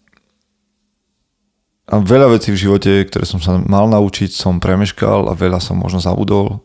a 1.85 2.01
veľa 2.01 2.33
vecí 2.33 2.49
v 2.49 2.63
živote, 2.65 3.05
ktoré 3.05 3.29
som 3.29 3.45
sa 3.45 3.61
mal 3.61 3.85
naučiť, 3.93 4.33
som 4.33 4.57
premeškal 4.57 5.29
a 5.29 5.37
veľa 5.37 5.61
som 5.61 5.77
možno 5.77 6.01
zabudol. 6.01 6.65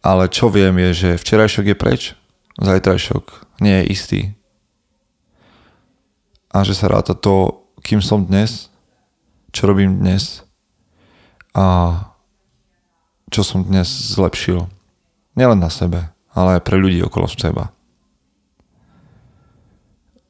Ale 0.00 0.32
čo 0.32 0.48
viem 0.48 0.72
je, 0.88 0.90
že 0.94 1.20
včerajšok 1.20 1.64
je 1.68 1.76
preč, 1.76 2.02
zajtrajšok 2.56 3.24
nie 3.60 3.84
je 3.84 3.88
istý. 3.92 4.20
A 6.48 6.64
že 6.64 6.72
sa 6.72 6.88
ráta 6.88 7.12
to, 7.12 7.64
kým 7.84 8.00
som 8.00 8.24
dnes, 8.24 8.72
čo 9.52 9.68
robím 9.68 10.00
dnes 10.00 10.44
a 11.52 11.96
čo 13.28 13.44
som 13.44 13.64
dnes 13.64 13.88
zlepšil. 13.88 14.64
Nielen 15.36 15.60
na 15.60 15.68
sebe, 15.68 16.08
ale 16.32 16.58
aj 16.58 16.64
pre 16.64 16.80
ľudí 16.80 17.04
okolo 17.04 17.28
seba 17.28 17.72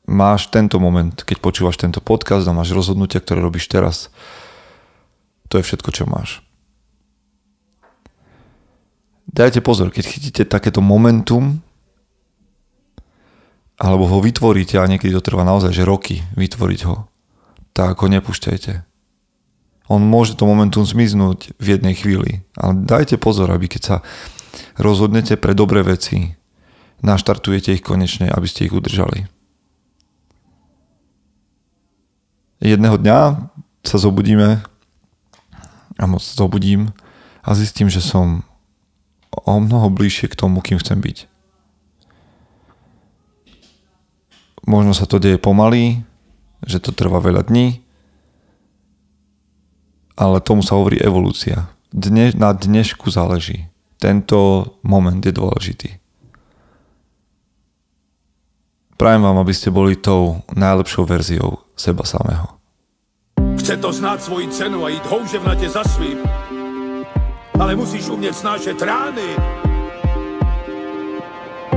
máš 0.09 0.49
tento 0.49 0.81
moment, 0.81 1.13
keď 1.13 1.37
počúvaš 1.39 1.77
tento 1.77 2.01
podcast 2.01 2.49
a 2.49 2.57
máš 2.57 2.73
rozhodnutia, 2.73 3.21
ktoré 3.21 3.45
robíš 3.45 3.69
teraz. 3.69 4.09
To 5.53 5.61
je 5.61 5.67
všetko, 5.69 5.93
čo 5.93 6.09
máš. 6.09 6.41
Dajte 9.29 9.61
pozor, 9.61 9.93
keď 9.93 10.05
chytíte 10.09 10.43
takéto 10.49 10.81
momentum, 10.81 11.61
alebo 13.79 14.11
ho 14.11 14.19
vytvoríte 14.19 14.75
a 14.77 14.91
niekedy 14.91 15.15
to 15.15 15.23
trvá 15.23 15.47
naozaj, 15.47 15.71
že 15.71 15.87
roky 15.87 16.27
vytvoriť 16.35 16.81
ho, 16.91 17.07
tak 17.71 18.03
ho 18.03 18.07
nepúšťajte. 18.11 18.83
On 19.89 20.03
môže 20.03 20.37
to 20.37 20.45
momentum 20.45 20.85
zmiznúť 20.85 21.57
v 21.57 21.67
jednej 21.79 21.95
chvíli, 21.97 22.45
ale 22.59 22.85
dajte 22.85 23.17
pozor, 23.17 23.49
aby 23.55 23.71
keď 23.71 23.83
sa 23.83 23.97
rozhodnete 24.77 25.39
pre 25.41 25.57
dobré 25.57 25.81
veci, 25.87 26.37
naštartujete 27.01 27.79
ich 27.79 27.87
konečne, 27.87 28.29
aby 28.29 28.45
ste 28.45 28.67
ich 28.67 28.75
udržali. 28.75 29.31
jedného 32.59 32.99
dňa 32.99 33.19
sa 33.87 33.97
zobudíme 34.03 34.61
a 35.99 36.05
moc 36.05 36.23
zobudím 36.23 36.91
a 37.47 37.55
zistím, 37.55 37.87
že 37.87 38.03
som 38.03 38.43
o 39.31 39.55
mnoho 39.63 39.89
bližšie 39.95 40.27
k 40.27 40.39
tomu, 40.39 40.59
kým 40.61 40.83
chcem 40.83 40.99
byť. 40.99 41.38
Možno 44.69 44.93
sa 44.93 45.09
to 45.09 45.17
deje 45.17 45.41
pomaly, 45.41 46.05
že 46.61 46.77
to 46.77 46.93
trvá 46.93 47.25
veľa 47.25 47.49
dní, 47.49 47.81
ale 50.13 50.45
tomu 50.45 50.61
sa 50.61 50.77
hovorí 50.77 51.01
evolúcia. 51.01 51.73
Dne, 51.89 52.37
na 52.37 52.53
dnešku 52.53 53.09
záleží. 53.09 53.73
Tento 53.97 54.69
moment 54.85 55.25
je 55.25 55.33
dôležitý. 55.33 55.97
Prajem 58.99 59.23
vám, 59.25 59.41
aby 59.41 59.55
ste 59.55 59.73
boli 59.73 59.95
tou 59.95 60.43
najlepšou 60.53 61.07
verziou 61.07 61.63
seba 61.79 62.03
samého. 62.03 62.59
Chce 63.63 63.79
to 63.79 63.93
znát 63.95 64.23
svoji 64.23 64.49
cenu 64.49 64.85
a 64.85 64.89
jít 64.89 65.07
houževnatě 65.07 65.69
za 65.71 65.85
svým. 65.85 66.19
Ale 67.61 67.77
musíš 67.77 68.09
umět 68.09 68.35
snášet 68.35 68.83
rány. 68.83 69.68